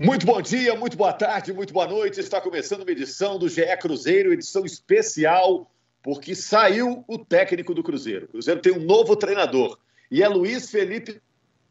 Muito 0.00 0.24
bom 0.24 0.40
dia, 0.40 0.76
muito 0.76 0.96
boa 0.96 1.12
tarde, 1.12 1.52
muito 1.52 1.72
boa 1.72 1.88
noite. 1.88 2.20
Está 2.20 2.40
começando 2.40 2.82
uma 2.82 2.90
edição 2.92 3.36
do 3.36 3.48
GE 3.48 3.62
Cruzeiro, 3.80 4.32
edição 4.32 4.64
especial, 4.64 5.68
porque 6.00 6.36
saiu 6.36 7.04
o 7.08 7.18
técnico 7.18 7.74
do 7.74 7.82
Cruzeiro. 7.82 8.26
O 8.26 8.28
Cruzeiro 8.28 8.60
tem 8.60 8.72
um 8.72 8.84
novo 8.84 9.16
treinador 9.16 9.76
e 10.08 10.22
é 10.22 10.28
Luiz 10.28 10.70
Felipe, 10.70 11.20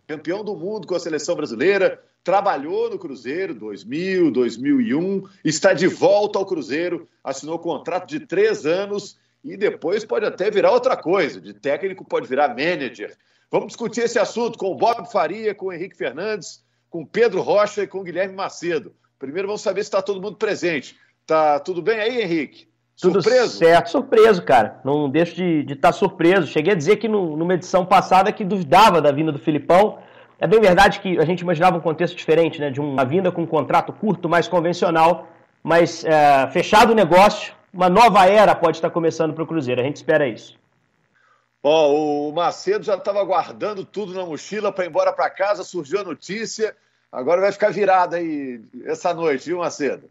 campeão 0.05 0.43
do 0.43 0.57
mundo 0.57 0.85
com 0.85 0.93
a 0.93 0.99
seleção 0.99 1.35
brasileira, 1.37 2.03
trabalhou 2.21 2.89
no 2.89 2.99
Cruzeiro 2.99 3.55
2000, 3.55 4.30
2001, 4.30 5.23
está 5.46 5.73
de 5.73 5.88
volta 5.88 6.38
ao 6.38 6.46
Cruzeiro, 6.46 7.07
assinou 7.23 7.57
contrato 7.57 8.09
de 8.09 8.20
três 8.20 8.66
anos 8.66 9.18
e 9.41 9.55
depois 9.55 10.04
pode 10.04 10.25
até 10.25 10.52
virar 10.52 10.71
outra 10.71 10.98
coisa. 10.98 11.39
De 11.39 11.54
técnico 11.54 12.04
pode 12.04 12.28
virar 12.28 12.50
manager. 12.50 13.16
Vamos 13.50 13.68
discutir 13.68 14.02
esse 14.02 14.20
assunto 14.20 14.57
com 14.57 14.73
o 14.73 14.75
Bob 14.75 15.09
Faria, 15.09 15.55
com 15.55 15.68
o 15.68 15.73
Henrique 15.73 15.96
Fernandes 15.96 16.66
com 16.89 17.05
Pedro 17.05 17.41
Rocha 17.41 17.83
e 17.83 17.88
com 17.88 18.03
Guilherme 18.03 18.35
Macedo. 18.35 18.93
Primeiro 19.20 19.47
vamos 19.47 19.61
saber 19.61 19.83
se 19.83 19.88
está 19.88 20.01
todo 20.01 20.21
mundo 20.21 20.38
presente. 20.38 20.95
Tá 21.25 21.59
tudo 21.59 21.81
bem 21.81 21.99
aí, 21.99 22.21
Henrique? 22.21 22.67
Tudo 22.99 23.21
surpreso? 23.21 23.57
certo, 23.57 23.91
surpreso, 23.91 24.41
cara. 24.41 24.79
Não 24.84 25.09
deixo 25.09 25.35
de 25.35 25.62
estar 25.62 25.89
tá 25.89 25.91
surpreso. 25.91 26.48
Cheguei 26.48 26.73
a 26.73 26.76
dizer 26.76 26.98
que 26.98 27.07
no, 27.07 27.38
numa 27.38 27.53
edição 27.53 27.85
passada 27.85 28.31
que 28.31 28.43
duvidava 28.43 29.02
da 29.02 29.12
vinda 29.12 29.31
do 29.31 29.38
Filipão. 29.38 29.99
É 30.39 30.48
bem 30.48 30.59
verdade 30.59 30.99
que 30.99 31.17
a 31.20 31.26
gente 31.26 31.41
imaginava 31.41 31.77
um 31.77 31.81
contexto 31.81 32.15
diferente, 32.15 32.59
né? 32.59 32.70
De 32.70 32.79
uma 32.79 33.04
vinda 33.04 33.31
com 33.31 33.43
um 33.43 33.48
contrato 33.48 33.91
curto, 33.91 34.29
mais 34.29 34.48
convencional, 34.48 35.27
mas 35.63 36.05
é, 36.05 36.48
fechado 36.51 36.91
o 36.91 36.95
negócio, 36.95 37.54
uma 37.73 37.90
nova 37.90 38.26
era 38.26 38.55
pode 38.55 38.77
estar 38.77 38.90
começando 38.90 39.34
para 39.34 39.43
o 39.43 39.48
Cruzeiro. 39.48 39.81
A 39.81 39.84
gente 39.84 39.98
espera 39.98 40.27
isso. 40.27 40.57
Ó, 41.63 42.29
o 42.29 42.31
Macedo 42.31 42.85
já 42.85 42.95
estava 42.95 43.23
guardando 43.23 43.84
tudo 43.84 44.13
na 44.13 44.25
mochila 44.25 44.71
para 44.71 44.85
ir 44.85 44.89
embora 44.89 45.11
para 45.11 45.29
casa, 45.29 45.63
surgiu 45.63 45.99
a 45.99 46.03
notícia. 46.03 46.75
Agora 47.11 47.41
vai 47.41 47.52
ficar 47.52 47.71
virado 47.71 48.15
aí 48.15 48.61
essa 48.85 49.13
noite, 49.13 49.45
viu, 49.45 49.59
Macedo? 49.59 50.09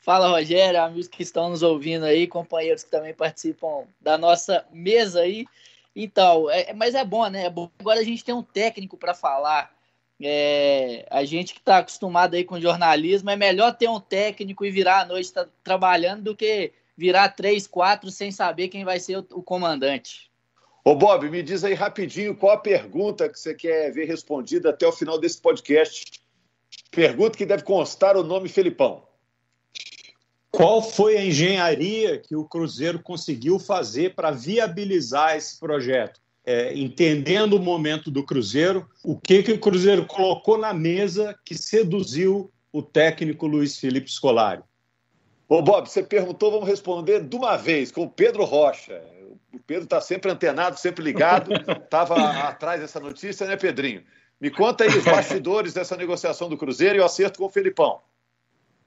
Fala, 0.00 0.28
Rogério, 0.28 0.82
amigos 0.82 1.06
que 1.06 1.22
estão 1.22 1.48
nos 1.48 1.62
ouvindo 1.62 2.04
aí, 2.04 2.26
companheiros 2.26 2.82
que 2.82 2.90
também 2.90 3.14
participam 3.14 3.84
da 4.00 4.18
nossa 4.18 4.66
mesa 4.72 5.20
aí. 5.20 5.46
Então, 5.94 6.50
é, 6.50 6.72
mas 6.72 6.94
é 6.94 7.04
bom, 7.04 7.26
né? 7.28 7.44
É 7.46 7.50
bom. 7.50 7.70
Agora 7.78 8.00
a 8.00 8.04
gente 8.04 8.24
tem 8.24 8.34
um 8.34 8.42
técnico 8.42 8.96
para 8.96 9.14
falar. 9.14 9.72
É, 10.20 11.06
a 11.10 11.24
gente 11.24 11.52
que 11.54 11.60
está 11.60 11.78
acostumado 11.78 12.34
aí 12.34 12.44
com 12.44 12.60
jornalismo, 12.60 13.30
é 13.30 13.36
melhor 13.36 13.76
ter 13.76 13.88
um 13.88 14.00
técnico 14.00 14.64
e 14.64 14.70
virar 14.70 15.00
a 15.00 15.04
noite 15.04 15.32
tá, 15.32 15.46
trabalhando 15.62 16.22
do 16.22 16.36
que 16.36 16.72
virar 16.96 17.30
três, 17.30 17.66
quatro 17.66 18.10
sem 18.10 18.30
saber 18.30 18.68
quem 18.68 18.84
vai 18.84 19.00
ser 19.00 19.18
o, 19.18 19.26
o 19.32 19.42
comandante. 19.42 20.30
Ô 20.84 20.96
Bob, 20.96 21.30
me 21.30 21.42
diz 21.42 21.62
aí 21.62 21.74
rapidinho 21.74 22.34
qual 22.34 22.52
a 22.52 22.58
pergunta 22.58 23.28
que 23.28 23.38
você 23.38 23.54
quer 23.54 23.92
ver 23.92 24.06
respondida 24.06 24.70
até 24.70 24.86
o 24.86 24.92
final 24.92 25.18
desse 25.18 25.40
podcast. 25.40 26.20
Pergunta 26.90 27.38
que 27.38 27.46
deve 27.46 27.62
constar 27.62 28.16
o 28.16 28.24
nome 28.24 28.48
Felipão. 28.48 29.04
Qual 30.50 30.82
foi 30.82 31.16
a 31.16 31.24
engenharia 31.24 32.18
que 32.18 32.36
o 32.36 32.44
Cruzeiro 32.44 33.00
conseguiu 33.00 33.58
fazer 33.58 34.14
para 34.14 34.30
viabilizar 34.30 35.36
esse 35.36 35.58
projeto? 35.58 36.20
É, 36.44 36.76
entendendo 36.76 37.54
o 37.54 37.60
momento 37.60 38.10
do 38.10 38.24
Cruzeiro, 38.24 38.86
o 39.04 39.18
que, 39.18 39.42
que 39.44 39.52
o 39.52 39.60
Cruzeiro 39.60 40.04
colocou 40.04 40.58
na 40.58 40.74
mesa 40.74 41.38
que 41.44 41.54
seduziu 41.54 42.52
o 42.72 42.82
técnico 42.82 43.46
Luiz 43.46 43.78
Felipe 43.78 44.10
Scolari? 44.10 44.62
Ô, 45.52 45.60
Bob, 45.60 45.86
você 45.86 46.02
perguntou, 46.02 46.50
vamos 46.50 46.66
responder 46.66 47.22
de 47.22 47.36
uma 47.36 47.58
vez, 47.58 47.92
com 47.92 48.04
o 48.04 48.08
Pedro 48.08 48.42
Rocha. 48.42 49.02
O 49.52 49.58
Pedro 49.58 49.84
está 49.84 50.00
sempre 50.00 50.30
antenado, 50.30 50.80
sempre 50.80 51.04
ligado, 51.04 51.52
estava 51.84 52.14
atrás 52.48 52.80
dessa 52.80 52.98
notícia, 52.98 53.46
né, 53.46 53.54
Pedrinho? 53.54 54.02
Me 54.40 54.50
conta 54.50 54.84
aí 54.84 54.88
os 54.88 55.04
bastidores 55.04 55.74
dessa 55.74 55.94
negociação 55.94 56.48
do 56.48 56.56
Cruzeiro 56.56 56.96
e 56.96 57.00
o 57.00 57.04
acerto 57.04 57.38
com 57.38 57.44
o 57.44 57.50
Felipão. 57.50 58.00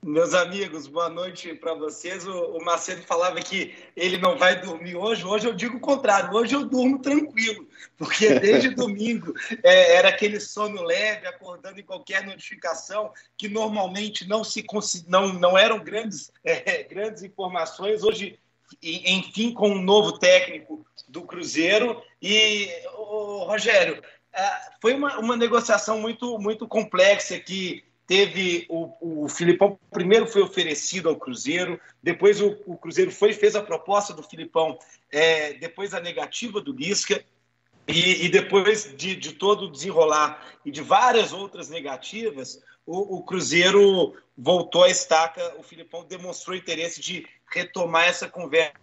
Meus 0.07 0.35
amigos, 0.35 0.85
boa 0.85 1.09
noite 1.09 1.55
para 1.55 1.73
vocês. 1.73 2.27
O, 2.27 2.59
Macedo 2.59 3.01
falava 3.01 3.39
que 3.41 3.73
ele 3.95 4.19
não 4.19 4.37
vai 4.37 4.61
dormir 4.61 4.95
hoje. 4.95 5.25
Hoje 5.25 5.47
eu 5.47 5.53
digo 5.53 5.77
o 5.77 5.79
contrário. 5.79 6.31
Hoje 6.31 6.53
eu 6.53 6.63
durmo 6.63 6.99
tranquilo, 6.99 7.67
porque 7.97 8.29
desde 8.39 8.69
domingo 8.69 9.33
é, 9.63 9.95
era 9.95 10.09
aquele 10.09 10.39
sono 10.39 10.83
leve, 10.83 11.25
acordando 11.25 11.79
em 11.79 11.83
qualquer 11.83 12.23
notificação, 12.23 13.11
que 13.35 13.49
normalmente 13.49 14.27
não 14.27 14.43
se 14.43 14.63
não, 15.07 15.33
não 15.33 15.57
eram 15.57 15.83
grandes, 15.83 16.31
é, 16.43 16.83
grandes 16.83 17.23
informações. 17.23 18.03
Hoje, 18.03 18.37
enfim, 18.83 19.55
com 19.55 19.71
um 19.71 19.81
novo 19.81 20.19
técnico 20.19 20.85
do 21.07 21.23
Cruzeiro. 21.23 21.99
E, 22.21 22.69
Rogério, 22.93 24.03
é, 24.31 24.51
foi 24.79 24.93
uma, 24.93 25.17
uma 25.17 25.35
negociação 25.35 25.99
muito, 25.99 26.37
muito 26.37 26.67
complexa 26.67 27.39
que 27.39 27.83
teve 28.07 28.65
o, 28.69 29.23
o 29.23 29.29
Filipão 29.29 29.79
primeiro 29.91 30.27
foi 30.27 30.41
oferecido 30.41 31.09
ao 31.09 31.15
Cruzeiro, 31.15 31.79
depois 32.01 32.39
o, 32.41 32.57
o 32.65 32.77
Cruzeiro 32.77 33.11
foi 33.11 33.33
fez 33.33 33.55
a 33.55 33.63
proposta 33.63 34.13
do 34.13 34.23
Filipão, 34.23 34.77
é, 35.11 35.53
depois 35.53 35.93
a 35.93 35.99
negativa 35.99 36.61
do 36.61 36.71
Lisca 36.71 37.23
e, 37.87 38.25
e 38.25 38.29
depois 38.29 38.95
de, 38.95 39.15
de, 39.15 39.33
todo 39.33 39.65
o 39.65 39.71
desenrolar 39.71 40.43
e 40.63 40.71
de 40.71 40.81
várias 40.81 41.31
outras 41.31 41.69
negativas, 41.69 42.61
o, 42.85 43.17
o, 43.17 43.23
Cruzeiro 43.23 44.15
voltou 44.35 44.83
à 44.83 44.89
estaca. 44.89 45.55
O 45.59 45.63
Filipão 45.63 46.03
demonstrou 46.03 46.55
interesse 46.55 46.99
de 46.99 47.27
retomar 47.47 48.05
essa 48.05 48.27
conversa. 48.27 48.73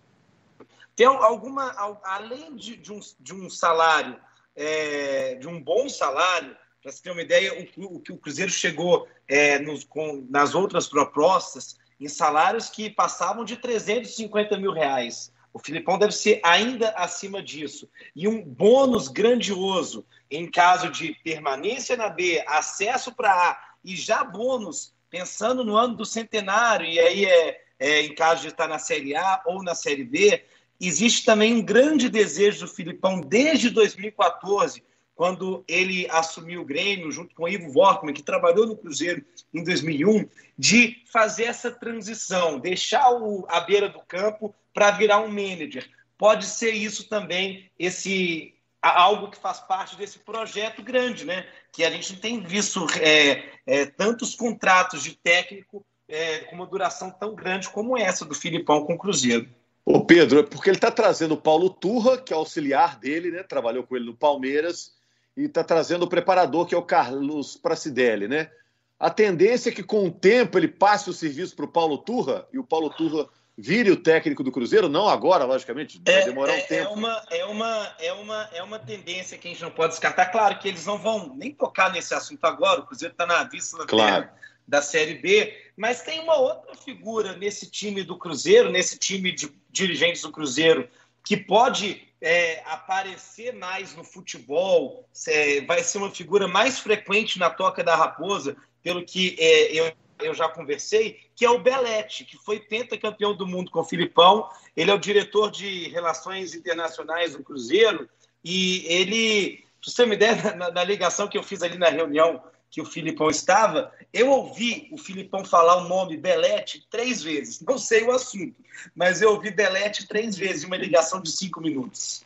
Tem 0.94 1.06
alguma, 1.06 1.72
além 2.04 2.54
de, 2.54 2.76
de, 2.76 2.92
um, 2.92 3.00
de 3.18 3.34
um 3.34 3.50
salário, 3.50 4.16
é, 4.54 5.34
de 5.36 5.48
um 5.48 5.60
bom 5.60 5.88
salário, 5.88 6.56
para 6.82 6.90
você 6.90 7.00
ter 7.00 7.12
uma 7.12 7.22
ideia, 7.22 7.54
o, 7.76 8.00
que 8.00 8.12
o 8.12 8.18
Cruzeiro 8.18 8.50
chegou 8.50 9.06
é, 9.28 9.60
nos, 9.60 9.84
com, 9.84 10.26
nas 10.28 10.52
outras 10.52 10.88
propostas 10.88 11.78
em 12.00 12.08
salários 12.08 12.68
que 12.68 12.90
passavam 12.90 13.44
de 13.44 13.56
350 13.56 14.58
mil 14.58 14.72
reais. 14.72 15.32
O 15.52 15.60
Filipão 15.60 15.96
deve 15.96 16.12
ser 16.12 16.40
ainda 16.42 16.88
acima 16.90 17.40
disso. 17.40 17.88
E 18.16 18.26
um 18.26 18.42
bônus 18.42 19.06
grandioso 19.06 20.04
em 20.28 20.50
caso 20.50 20.90
de 20.90 21.14
permanência 21.22 21.96
na 21.96 22.08
B, 22.08 22.42
acesso 22.48 23.14
para 23.14 23.30
A 23.30 23.60
e 23.84 23.94
já 23.94 24.24
bônus 24.24 24.92
pensando 25.08 25.62
no 25.62 25.76
ano 25.76 25.94
do 25.94 26.06
centenário, 26.06 26.86
e 26.86 26.98
aí 26.98 27.26
é, 27.26 27.60
é 27.78 28.00
em 28.02 28.14
caso 28.14 28.42
de 28.42 28.48
estar 28.48 28.66
na 28.66 28.78
Série 28.78 29.14
A 29.14 29.40
ou 29.44 29.62
na 29.62 29.74
Série 29.74 30.04
B. 30.04 30.42
Existe 30.80 31.24
também 31.24 31.54
um 31.54 31.62
grande 31.62 32.08
desejo 32.08 32.66
do 32.66 32.72
Filipão 32.72 33.20
desde 33.20 33.70
2014 33.70 34.82
quando 35.14 35.64
ele 35.68 36.08
assumiu 36.10 36.62
o 36.62 36.64
Grêmio, 36.64 37.12
junto 37.12 37.34
com 37.34 37.44
o 37.44 37.48
Ivo 37.48 37.78
Workman, 37.78 38.14
que 38.14 38.22
trabalhou 38.22 38.66
no 38.66 38.76
Cruzeiro 38.76 39.24
em 39.52 39.62
2001, 39.62 40.28
de 40.58 41.02
fazer 41.12 41.44
essa 41.44 41.70
transição, 41.70 42.58
deixar 42.58 43.12
o, 43.12 43.44
a 43.48 43.60
beira 43.60 43.88
do 43.88 44.00
campo 44.00 44.54
para 44.72 44.90
virar 44.90 45.20
um 45.20 45.28
manager. 45.28 45.88
Pode 46.16 46.46
ser 46.46 46.70
isso 46.70 47.08
também, 47.08 47.70
esse 47.78 48.54
algo 48.80 49.30
que 49.30 49.38
faz 49.38 49.60
parte 49.60 49.96
desse 49.96 50.18
projeto 50.18 50.82
grande, 50.82 51.24
né? 51.24 51.46
Que 51.70 51.84
a 51.84 51.90
gente 51.90 52.14
não 52.14 52.20
tem 52.20 52.40
visto 52.42 52.84
é, 53.00 53.44
é, 53.64 53.86
tantos 53.86 54.34
contratos 54.34 55.04
de 55.04 55.14
técnico 55.14 55.84
é, 56.08 56.40
com 56.40 56.56
uma 56.56 56.66
duração 56.66 57.10
tão 57.10 57.34
grande 57.34 57.68
como 57.68 57.96
essa 57.96 58.24
do 58.24 58.34
Filipão 58.34 58.84
com 58.84 58.94
o 58.94 58.98
Cruzeiro. 58.98 59.48
Ô 59.84 60.04
Pedro, 60.04 60.40
é 60.40 60.42
porque 60.42 60.68
ele 60.68 60.76
está 60.76 60.90
trazendo 60.90 61.34
o 61.34 61.40
Paulo 61.40 61.70
Turra, 61.70 62.18
que 62.18 62.32
é 62.32 62.36
auxiliar 62.36 62.98
dele, 62.98 63.30
né? 63.30 63.42
Trabalhou 63.42 63.84
com 63.84 63.96
ele 63.96 64.06
no 64.06 64.16
Palmeiras 64.16 64.92
e 65.36 65.44
está 65.44 65.64
trazendo 65.64 66.04
o 66.04 66.08
preparador, 66.08 66.66
que 66.66 66.74
é 66.74 66.78
o 66.78 66.82
Carlos 66.82 67.56
Pracidelli, 67.56 68.28
né? 68.28 68.50
A 68.98 69.10
tendência 69.10 69.70
é 69.70 69.72
que, 69.72 69.82
com 69.82 70.06
o 70.06 70.12
tempo, 70.12 70.58
ele 70.58 70.68
passe 70.68 71.10
o 71.10 71.12
serviço 71.12 71.56
para 71.56 71.64
o 71.64 71.72
Paulo 71.72 71.98
Turra 71.98 72.46
e 72.52 72.58
o 72.58 72.64
Paulo 72.64 72.88
Turra 72.90 73.28
vire 73.56 73.90
o 73.90 73.96
técnico 73.96 74.42
do 74.42 74.52
Cruzeiro, 74.52 74.88
não 74.88 75.08
agora, 75.08 75.44
logicamente, 75.44 76.00
vai 76.04 76.22
é, 76.22 76.24
demorar 76.24 76.52
um 76.52 76.56
é, 76.56 76.60
tempo. 76.62 76.90
É 76.90 76.94
uma, 76.94 77.24
é, 77.30 77.44
uma, 77.44 77.96
é, 77.98 78.12
uma, 78.12 78.50
é 78.54 78.62
uma 78.62 78.78
tendência 78.78 79.36
que 79.36 79.48
a 79.48 79.50
gente 79.50 79.62
não 79.62 79.70
pode 79.70 79.90
descartar. 79.90 80.26
Claro 80.26 80.58
que 80.58 80.68
eles 80.68 80.86
não 80.86 80.98
vão 80.98 81.34
nem 81.34 81.52
tocar 81.52 81.92
nesse 81.92 82.14
assunto 82.14 82.44
agora, 82.44 82.80
o 82.80 82.86
Cruzeiro 82.86 83.12
está 83.12 83.26
na 83.26 83.44
vista 83.44 83.78
da, 83.78 83.86
claro. 83.86 84.28
da 84.66 84.80
Série 84.80 85.14
B, 85.14 85.54
mas 85.76 86.02
tem 86.02 86.20
uma 86.20 86.36
outra 86.36 86.74
figura 86.76 87.36
nesse 87.36 87.70
time 87.70 88.02
do 88.02 88.16
Cruzeiro, 88.16 88.70
nesse 88.70 88.98
time 88.98 89.32
de 89.32 89.52
dirigentes 89.70 90.22
do 90.22 90.30
Cruzeiro, 90.30 90.88
que 91.24 91.36
pode 91.36 92.08
é, 92.22 92.62
aparecer 92.66 93.52
mais 93.52 93.96
no 93.96 94.04
futebol, 94.04 95.08
é, 95.26 95.60
vai 95.62 95.82
ser 95.82 95.98
uma 95.98 96.10
figura 96.10 96.46
mais 96.46 96.78
frequente 96.78 97.38
na 97.38 97.50
Toca 97.50 97.82
da 97.82 97.96
Raposa, 97.96 98.56
pelo 98.80 99.04
que 99.04 99.36
é, 99.40 99.72
eu, 99.72 99.92
eu 100.20 100.32
já 100.32 100.48
conversei, 100.48 101.18
que 101.34 101.44
é 101.44 101.50
o 101.50 101.58
Belete, 101.58 102.24
que 102.24 102.36
foi 102.38 102.60
pentacampeão 102.60 103.36
do 103.36 103.46
mundo 103.46 103.72
com 103.72 103.80
o 103.80 103.84
Filipão. 103.84 104.48
Ele 104.76 104.90
é 104.90 104.94
o 104.94 104.98
diretor 104.98 105.50
de 105.50 105.88
Relações 105.88 106.54
Internacionais 106.54 107.32
do 107.32 107.42
Cruzeiro 107.42 108.08
e 108.44 108.86
ele, 108.86 109.64
você 109.84 110.04
uma 110.04 110.14
ideia, 110.14 110.36
na, 110.54 110.70
na 110.70 110.84
ligação 110.84 111.26
que 111.28 111.36
eu 111.36 111.42
fiz 111.42 111.60
ali 111.60 111.76
na 111.76 111.88
reunião 111.88 112.40
que 112.72 112.80
o 112.80 112.86
Filipão 112.86 113.28
estava, 113.28 113.92
eu 114.12 114.30
ouvi 114.30 114.88
o 114.90 114.96
Filipão 114.96 115.44
falar 115.44 115.84
o 115.84 115.88
nome 115.88 116.16
Belete 116.16 116.86
três 116.90 117.22
vezes. 117.22 117.60
Não 117.60 117.76
sei 117.76 118.02
o 118.02 118.10
assunto, 118.10 118.56
mas 118.96 119.20
eu 119.20 119.30
ouvi 119.30 119.50
Belete 119.50 120.08
três 120.08 120.36
vezes 120.36 120.64
uma 120.64 120.76
ligação 120.76 121.20
de 121.20 121.30
cinco 121.30 121.60
minutos. 121.60 122.24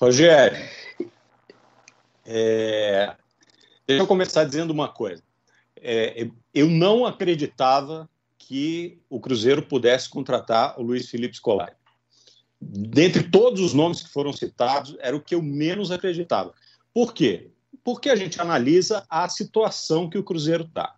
Rogério, 0.00 0.64
é, 2.24 3.14
Deixa 3.86 4.02
eu 4.02 4.06
começar 4.06 4.44
dizendo 4.44 4.70
uma 4.70 4.88
coisa. 4.88 5.22
É, 5.76 6.28
eu 6.54 6.68
não 6.68 7.04
acreditava 7.04 8.08
que 8.38 8.98
o 9.10 9.20
Cruzeiro 9.20 9.62
pudesse 9.62 10.08
contratar 10.08 10.78
o 10.78 10.82
Luiz 10.82 11.10
Felipe 11.10 11.36
Scolari. 11.36 11.74
Dentre 12.60 13.24
todos 13.24 13.60
os 13.60 13.74
nomes 13.74 14.02
que 14.02 14.08
foram 14.08 14.32
citados, 14.32 14.96
era 15.00 15.14
o 15.14 15.20
que 15.20 15.34
eu 15.34 15.42
menos 15.42 15.90
acreditava. 15.90 16.54
Por 16.94 17.12
quê? 17.12 17.50
Porque 17.84 18.08
a 18.08 18.16
gente 18.16 18.40
analisa 18.40 19.04
a 19.08 19.28
situação 19.28 20.08
que 20.08 20.18
o 20.18 20.24
Cruzeiro 20.24 20.64
está. 20.64 20.94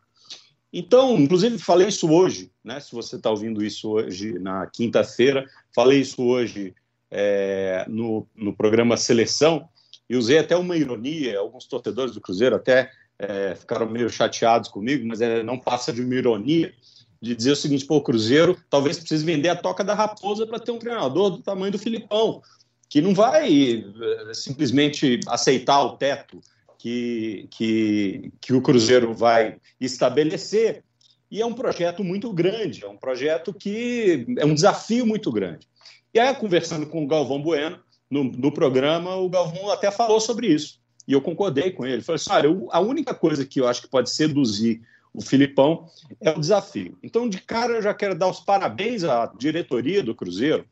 Então, 0.72 1.16
inclusive, 1.18 1.58
falei 1.58 1.88
isso 1.88 2.08
hoje, 2.10 2.52
né? 2.62 2.80
Se 2.80 2.94
você 2.94 3.16
está 3.16 3.30
ouvindo 3.30 3.64
isso 3.64 3.90
hoje 3.90 4.38
na 4.38 4.66
quinta-feira, 4.66 5.46
falei 5.74 6.00
isso 6.00 6.22
hoje 6.22 6.74
é, 7.10 7.84
no, 7.88 8.26
no 8.34 8.54
programa 8.54 8.96
Seleção 8.96 9.68
e 10.08 10.16
usei 10.16 10.38
até 10.38 10.56
uma 10.56 10.76
ironia. 10.76 11.38
Alguns 11.38 11.66
torcedores 11.66 12.12
do 12.12 12.20
Cruzeiro 12.20 12.56
até 12.56 12.90
é, 13.18 13.54
ficaram 13.54 13.88
meio 13.88 14.10
chateados 14.10 14.68
comigo, 14.68 15.06
mas 15.06 15.20
é, 15.20 15.42
não 15.42 15.58
passa 15.58 15.92
de 15.92 16.02
uma 16.02 16.14
ironia 16.14 16.72
de 17.20 17.34
dizer 17.34 17.52
o 17.52 17.56
seguinte: 17.56 17.86
pô, 17.86 17.96
o 17.96 18.02
Cruzeiro 18.02 18.56
talvez 18.68 18.98
precise 18.98 19.24
vender 19.24 19.48
a 19.48 19.56
toca 19.56 19.82
da 19.82 19.94
raposa 19.94 20.46
para 20.46 20.60
ter 20.60 20.72
um 20.72 20.78
treinador 20.78 21.30
do 21.30 21.42
tamanho 21.42 21.72
do 21.72 21.78
Filipão, 21.78 22.42
que 22.88 23.00
não 23.00 23.14
vai 23.14 23.82
é, 24.28 24.34
simplesmente 24.34 25.20
aceitar 25.26 25.82
o 25.82 25.96
teto 25.96 26.40
que, 26.86 27.48
que, 27.50 28.32
que 28.40 28.52
o 28.52 28.62
Cruzeiro 28.62 29.12
vai 29.12 29.56
estabelecer. 29.80 30.84
E 31.28 31.42
é 31.42 31.46
um 31.46 31.52
projeto 31.52 32.04
muito 32.04 32.32
grande, 32.32 32.84
é 32.84 32.88
um 32.88 32.96
projeto 32.96 33.52
que 33.52 34.24
é 34.38 34.46
um 34.46 34.54
desafio 34.54 35.04
muito 35.04 35.32
grande. 35.32 35.66
E 36.14 36.20
aí, 36.20 36.32
conversando 36.36 36.86
com 36.86 37.02
o 37.02 37.06
Galvão 37.08 37.42
Bueno, 37.42 37.80
no, 38.08 38.22
no 38.22 38.52
programa, 38.52 39.16
o 39.16 39.28
Galvão 39.28 39.68
até 39.68 39.90
falou 39.90 40.20
sobre 40.20 40.46
isso. 40.46 40.80
E 41.08 41.12
eu 41.12 41.20
concordei 41.20 41.72
com 41.72 41.84
ele. 41.84 42.02
Falei 42.02 42.20
assim: 42.20 42.30
olha, 42.30 42.68
a 42.70 42.78
única 42.78 43.12
coisa 43.12 43.44
que 43.44 43.60
eu 43.60 43.66
acho 43.66 43.82
que 43.82 43.88
pode 43.88 44.08
seduzir 44.08 44.80
o 45.12 45.20
Filipão 45.20 45.88
é 46.20 46.30
o 46.30 46.38
desafio. 46.38 46.96
Então, 47.02 47.28
de 47.28 47.40
cara, 47.40 47.72
eu 47.72 47.82
já 47.82 47.94
quero 47.94 48.16
dar 48.16 48.28
os 48.28 48.38
parabéns 48.38 49.02
à 49.02 49.26
diretoria 49.36 50.04
do 50.04 50.14
Cruzeiro 50.14 50.64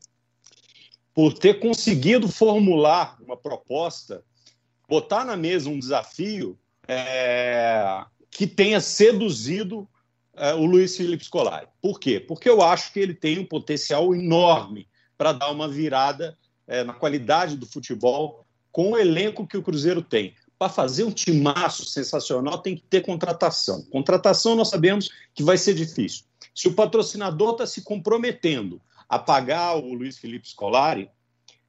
por 1.13 1.33
ter 1.33 1.59
conseguido 1.59 2.29
formular 2.29 3.17
uma 3.21 3.35
proposta 3.35 4.23
botar 4.87 5.25
na 5.25 5.35
mesa 5.35 5.69
um 5.69 5.79
desafio 5.79 6.57
é, 6.87 8.03
que 8.29 8.45
tenha 8.45 8.79
seduzido 8.79 9.87
é, 10.35 10.53
o 10.53 10.65
Luiz 10.65 10.95
Felipe 10.97 11.25
Scolari. 11.25 11.67
Por 11.81 11.99
quê? 11.99 12.19
Porque 12.19 12.49
eu 12.49 12.61
acho 12.61 12.91
que 12.91 12.99
ele 12.99 13.13
tem 13.13 13.39
um 13.39 13.45
potencial 13.45 14.13
enorme 14.13 14.87
para 15.17 15.31
dar 15.31 15.49
uma 15.51 15.67
virada 15.67 16.37
é, 16.67 16.83
na 16.83 16.93
qualidade 16.93 17.55
do 17.55 17.65
futebol 17.65 18.45
com 18.71 18.91
o 18.91 18.97
elenco 18.97 19.47
que 19.47 19.57
o 19.57 19.63
Cruzeiro 19.63 20.01
tem. 20.01 20.35
Para 20.57 20.69
fazer 20.69 21.03
um 21.03 21.11
timaço 21.11 21.85
sensacional, 21.85 22.57
tem 22.59 22.75
que 22.75 22.83
ter 22.83 23.01
contratação. 23.01 23.83
Contratação 23.91 24.55
nós 24.55 24.69
sabemos 24.69 25.09
que 25.33 25.43
vai 25.43 25.57
ser 25.57 25.73
difícil. 25.73 26.25
Se 26.53 26.67
o 26.67 26.73
patrocinador 26.73 27.51
está 27.51 27.67
se 27.67 27.81
comprometendo 27.81 28.81
a 29.07 29.19
pagar 29.19 29.75
o 29.75 29.93
Luiz 29.93 30.17
Felipe 30.17 30.49
Scolari, 30.49 31.09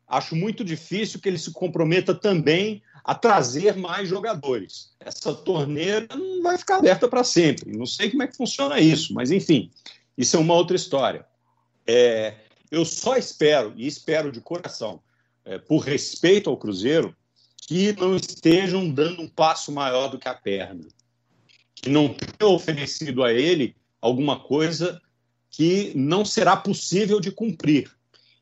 acho 0.07 0.37
muito 0.37 0.65
difícil 0.65 1.21
que 1.21 1.29
ele 1.29 1.39
se 1.39 1.51
comprometa 1.53 2.15
também 2.15 2.83
a 3.05 3.15
trazer 3.15 3.77
mais 3.77 4.09
jogadores. 4.09 4.91
Essa 4.99 5.33
torneira 5.33 6.09
não 6.17 6.43
vai 6.43 6.59
ficar 6.59 6.77
aberta 6.77 7.09
para 7.09 7.23
sempre. 7.23 7.77
Não 7.77 7.87
sei 7.87 8.11
como 8.11 8.23
é 8.23 8.27
que 8.27 8.37
funciona 8.37 8.81
isso, 8.81 9.15
mas 9.15 9.31
enfim, 9.31 9.71
isso 10.19 10.37
é 10.37 10.41
uma 10.41 10.55
outra 10.55 10.77
história. 10.77 11.25
É, 11.87 12.35
eu 12.71 12.85
só 12.85 13.17
espero, 13.17 13.73
e 13.77 13.87
espero 13.87 14.33
de 14.33 14.41
coração, 14.41 15.01
é, 15.45 15.59
por 15.59 15.79
respeito 15.79 16.51
ao 16.51 16.57
Cruzeiro, 16.57 17.15
que 17.57 17.93
não 17.93 18.17
estejam 18.17 18.89
dando 18.89 19.23
um 19.23 19.29
passo 19.29 19.71
maior 19.71 20.09
do 20.09 20.19
que 20.19 20.29
a 20.29 20.35
perna. 20.35 20.87
Que 21.75 21.89
não 21.89 22.13
tenham 22.13 22.55
oferecido 22.55 23.23
a 23.23 23.33
ele 23.33 23.77
alguma 24.01 24.39
coisa 24.39 25.01
que 25.51 25.93
não 25.95 26.25
será 26.25 26.57
possível 26.57 27.21
de 27.21 27.31
cumprir. 27.31 27.91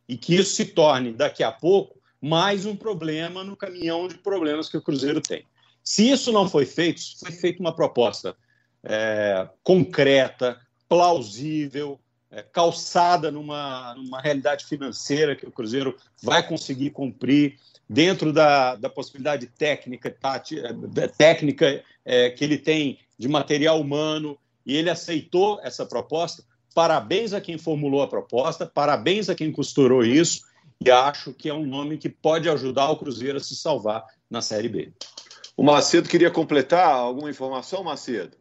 E 0.09 0.17
que 0.17 0.35
isso 0.35 0.55
se 0.55 0.67
torne, 0.67 1.13
daqui 1.13 1.43
a 1.43 1.51
pouco, 1.51 2.01
mais 2.21 2.67
um 2.67 2.77
problema 2.77 3.43
no 3.45 3.57
caminhão 3.57 4.09
de 4.09 4.17
problemas 4.19 4.69
que 4.69 4.77
o 4.77 4.83
Cruzeiro 4.83 5.21
tem. 5.21 5.45
Se 5.83 6.11
isso 6.11 6.33
não 6.33 6.49
foi 6.49 6.65
feito, 6.65 7.01
foi 7.19 7.33
feita 7.33 7.61
uma 7.61 7.75
proposta 7.75 8.35
é, 8.83 9.49
concreta, 9.63 10.59
plausível, 10.89 12.01
é, 12.31 12.43
calçada 12.43 13.31
numa, 13.31 13.95
numa 13.95 14.21
realidade 14.21 14.65
financeira 14.65 15.37
que 15.37 15.47
o 15.47 15.53
Cruzeiro 15.53 15.97
vai 16.23 16.47
conseguir 16.47 16.91
cumprir 16.91 17.59
dentro 17.89 18.33
da, 18.33 18.77
da 18.77 18.89
possibilidade 18.89 19.47
técnica, 19.47 20.11
tática, 20.11 20.77
é, 20.97 21.07
técnica 21.09 21.85
é, 22.05 22.31
que 22.31 22.45
ele 22.45 22.59
tem 22.59 22.99
de 23.19 23.29
material 23.29 23.81
humano, 23.81 24.39
e 24.67 24.75
ele 24.77 24.91
aceitou 24.91 25.61
essa 25.63 25.85
proposta. 25.85 26.43
Parabéns 26.75 27.33
a 27.33 27.41
quem 27.41 27.57
formulou 27.57 28.03
a 28.03 28.09
proposta, 28.09 28.67
parabéns 28.67 29.31
a 29.31 29.35
quem 29.35 29.53
costurou 29.53 30.05
isso, 30.05 30.43
e 30.85 30.91
acho 30.91 31.33
que 31.33 31.49
é 31.49 31.55
um 31.55 31.65
nome 31.65 31.97
que 31.97 32.09
pode 32.09 32.49
ajudar 32.49 32.91
o 32.91 32.97
Cruzeiro 32.97 33.39
a 33.39 33.41
se 33.41 33.55
salvar 33.55 34.05
na 34.29 34.43
Série 34.43 34.69
B. 34.69 34.93
O 35.57 35.63
Macedo 35.63 36.09
queria 36.09 36.31
completar 36.31 36.89
alguma 36.89 37.31
informação, 37.31 37.85
Macedo? 37.85 38.37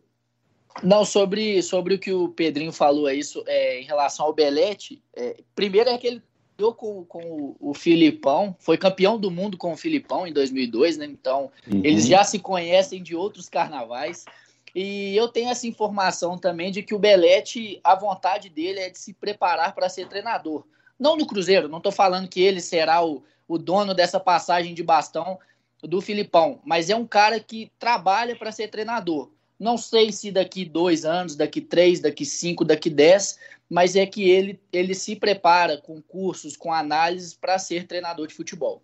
Não, 0.81 1.06
sobre, 1.06 1.62
sobre 1.62 1.94
o 1.94 2.00
que 2.00 2.12
o 2.12 2.30
Pedrinho 2.30 2.71
falou 2.71 3.06
aí 3.06 3.21
é, 3.45 3.81
em 3.81 3.83
relação 3.83 4.25
ao 4.25 4.33
Belete, 4.33 5.03
é, 5.15 5.38
primeiro 5.53 5.91
é 5.91 5.97
que 6.00 6.07
ele 6.07 6.24
jogou 6.59 6.74
com, 6.74 7.06
com 7.06 7.56
o 7.59 7.74
Filipão, 7.74 8.56
foi 8.59 8.77
campeão 8.77 9.19
do 9.19 9.29
mundo 9.29 9.57
com 9.57 9.74
o 9.74 9.77
Filipão 9.77 10.25
em 10.25 10.33
2002, 10.33 10.97
né? 10.97 11.06
Então, 11.06 11.51
uhum. 11.71 11.81
eles 11.83 12.07
já 12.07 12.24
se 12.24 12.39
conhecem 12.39 13.01
de 13.03 13.15
outros 13.15 13.50
carnavais. 13.50 14.25
E 14.73 15.15
eu 15.15 15.27
tenho 15.27 15.49
essa 15.49 15.67
informação 15.67 16.37
também 16.37 16.71
de 16.71 16.81
que 16.81 16.95
o 16.95 16.99
Belete, 16.99 17.79
a 17.83 17.95
vontade 17.95 18.49
dele 18.49 18.79
é 18.79 18.89
de 18.89 18.97
se 18.97 19.13
preparar 19.13 19.75
para 19.75 19.89
ser 19.89 20.07
treinador. 20.07 20.65
Não 20.99 21.15
no 21.15 21.27
Cruzeiro, 21.27 21.67
não 21.67 21.77
estou 21.77 21.91
falando 21.91 22.27
que 22.27 22.41
ele 22.41 22.61
será 22.61 23.05
o, 23.05 23.23
o 23.47 23.57
dono 23.57 23.93
dessa 23.93 24.19
passagem 24.19 24.73
de 24.73 24.83
bastão 24.83 25.39
do 25.81 26.01
Filipão, 26.01 26.61
mas 26.63 26.89
é 26.89 26.95
um 26.95 27.05
cara 27.05 27.39
que 27.39 27.71
trabalha 27.77 28.35
para 28.35 28.51
ser 28.51 28.69
treinador. 28.69 29.29
Não 29.59 29.77
sei 29.77 30.11
se 30.11 30.31
daqui 30.31 30.65
dois 30.65 31.05
anos, 31.05 31.35
daqui 31.35 31.61
três, 31.61 31.99
daqui 31.99 32.25
cinco, 32.25 32.65
daqui 32.65 32.89
dez, 32.89 33.37
mas 33.69 33.95
é 33.95 34.05
que 34.05 34.29
ele, 34.29 34.59
ele 34.71 34.95
se 34.95 35.15
prepara 35.15 35.77
com 35.77 36.01
cursos, 36.01 36.57
com 36.57 36.71
análises 36.71 37.33
para 37.33 37.59
ser 37.59 37.85
treinador 37.85 38.27
de 38.27 38.33
futebol. 38.33 38.81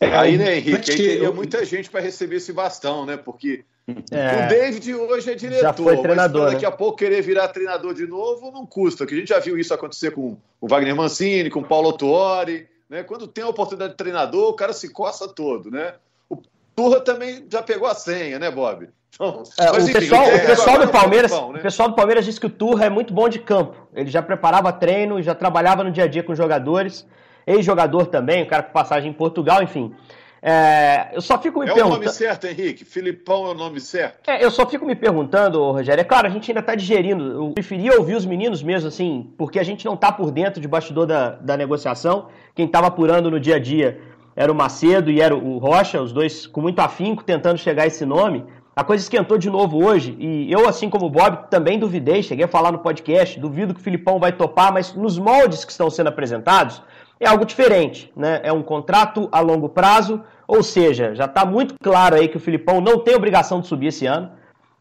É, 0.00 0.06
aí, 0.16 0.36
né, 0.36 0.56
Henrique, 0.56 0.90
aí 0.90 0.96
teria 0.96 1.32
muita 1.32 1.64
gente 1.64 1.90
para 1.90 2.00
receber 2.00 2.36
esse 2.36 2.52
bastão, 2.52 3.04
né? 3.04 3.16
Porque 3.16 3.64
é, 4.10 4.46
o 4.46 4.48
David 4.48 4.94
hoje 4.94 5.30
é 5.30 5.34
diretor, 5.34 5.62
já 5.62 5.72
foi 5.72 5.96
treinador, 5.98 6.42
mas 6.42 6.52
daqui 6.52 6.64
né? 6.64 6.68
a 6.68 6.72
pouco 6.72 6.98
querer 6.98 7.22
virar 7.22 7.48
treinador 7.48 7.94
de 7.94 8.06
novo 8.06 8.50
não 8.50 8.66
custa, 8.66 9.06
que 9.06 9.14
a 9.14 9.16
gente 9.16 9.28
já 9.28 9.38
viu 9.38 9.56
isso 9.56 9.72
acontecer 9.72 10.10
com 10.10 10.36
o 10.60 10.66
Wagner 10.66 10.96
Mancini, 10.96 11.50
com 11.50 11.60
o 11.60 11.64
Paulo 11.64 11.92
Tuori, 11.92 12.66
né? 12.90 13.04
Quando 13.04 13.28
tem 13.28 13.44
a 13.44 13.48
oportunidade 13.48 13.92
de 13.92 13.96
treinador, 13.96 14.50
o 14.50 14.54
cara 14.54 14.72
se 14.72 14.92
coça 14.92 15.28
todo, 15.28 15.70
né? 15.70 15.94
O 16.28 16.38
Turra 16.74 17.00
também 17.00 17.46
já 17.50 17.62
pegou 17.62 17.86
a 17.86 17.94
senha, 17.94 18.38
né, 18.38 18.50
Bob? 18.50 18.88
Então, 19.14 19.42
é, 19.58 19.70
mas, 19.70 19.84
o, 19.84 19.90
enfim, 19.90 20.00
pessoal, 20.00 20.24
é, 20.24 20.34
o 20.36 20.46
pessoal 20.46 20.78
do 20.78 20.88
Palmeiras, 20.88 21.30
né? 21.30 21.38
o 21.38 21.62
pessoal 21.62 21.88
do 21.88 21.94
Palmeiras 21.94 22.24
disse 22.24 22.40
que 22.40 22.46
o 22.46 22.50
Turra 22.50 22.86
é 22.86 22.90
muito 22.90 23.14
bom 23.14 23.28
de 23.28 23.38
campo. 23.38 23.88
Ele 23.94 24.10
já 24.10 24.20
preparava 24.20 24.72
treino, 24.72 25.22
já 25.22 25.34
trabalhava 25.34 25.82
no 25.82 25.90
dia 25.90 26.04
a 26.04 26.06
dia 26.06 26.22
com 26.22 26.34
jogadores, 26.34 27.06
ex-jogador 27.46 28.06
também, 28.06 28.42
o 28.42 28.46
cara 28.46 28.62
com 28.62 28.72
passagem 28.72 29.10
em 29.10 29.14
Portugal, 29.14 29.62
enfim. 29.62 29.94
É, 30.42 31.08
eu 31.12 31.20
só 31.20 31.38
fico 31.38 31.58
me 31.58 31.64
é 31.64 31.68
perguntando. 31.72 31.94
É 31.94 31.96
o 31.96 32.00
nome 32.00 32.12
certo, 32.12 32.46
Henrique? 32.46 32.84
Filipão 32.84 33.46
é 33.46 33.50
o 33.50 33.54
nome 33.54 33.80
certo? 33.80 34.28
É, 34.28 34.44
eu 34.44 34.50
só 34.50 34.66
fico 34.66 34.84
me 34.84 34.94
perguntando, 34.94 35.58
Rogério. 35.72 36.00
É 36.00 36.04
claro, 36.04 36.26
a 36.26 36.30
gente 36.30 36.50
ainda 36.50 36.60
está 36.60 36.74
digerindo. 36.74 37.24
Eu 37.24 37.50
preferia 37.52 37.98
ouvir 37.98 38.14
os 38.14 38.26
meninos 38.26 38.62
mesmo, 38.62 38.88
assim, 38.88 39.32
porque 39.36 39.58
a 39.58 39.64
gente 39.64 39.84
não 39.84 39.94
está 39.94 40.12
por 40.12 40.30
dentro 40.30 40.60
de 40.60 40.68
bastidor 40.68 41.06
da, 41.06 41.30
da 41.30 41.56
negociação. 41.56 42.28
Quem 42.54 42.66
estava 42.66 42.86
apurando 42.86 43.30
no 43.30 43.40
dia 43.40 43.56
a 43.56 43.58
dia 43.58 44.00
era 44.36 44.52
o 44.52 44.54
Macedo 44.54 45.10
e 45.10 45.20
era 45.20 45.34
o 45.34 45.58
Rocha, 45.58 46.00
os 46.00 46.12
dois 46.12 46.46
com 46.46 46.60
muito 46.60 46.78
afinco 46.80 47.24
tentando 47.24 47.58
chegar 47.58 47.84
a 47.84 47.86
esse 47.86 48.04
nome. 48.04 48.44
A 48.78 48.84
coisa 48.84 49.02
esquentou 49.02 49.38
de 49.38 49.48
novo 49.48 49.82
hoje 49.82 50.14
e 50.18 50.52
eu, 50.52 50.68
assim 50.68 50.90
como 50.90 51.06
o 51.06 51.10
Bob, 51.10 51.48
também 51.48 51.78
duvidei. 51.78 52.22
Cheguei 52.22 52.44
a 52.44 52.48
falar 52.48 52.70
no 52.70 52.80
podcast, 52.80 53.40
duvido 53.40 53.72
que 53.72 53.80
o 53.80 53.82
Filipão 53.82 54.18
vai 54.18 54.32
topar, 54.32 54.70
mas 54.70 54.92
nos 54.92 55.18
moldes 55.18 55.64
que 55.64 55.72
estão 55.72 55.88
sendo 55.88 56.08
apresentados, 56.08 56.82
é 57.18 57.28
algo 57.28 57.44
diferente, 57.44 58.12
né? 58.16 58.40
É 58.42 58.52
um 58.52 58.62
contrato 58.62 59.28
a 59.32 59.40
longo 59.40 59.68
prazo, 59.68 60.22
ou 60.46 60.62
seja, 60.62 61.14
já 61.14 61.24
está 61.24 61.44
muito 61.44 61.74
claro 61.82 62.14
aí 62.14 62.28
que 62.28 62.36
o 62.36 62.40
Filipão 62.40 62.80
não 62.80 62.98
tem 62.98 63.14
obrigação 63.14 63.60
de 63.60 63.66
subir 63.66 63.88
esse 63.88 64.06
ano, 64.06 64.30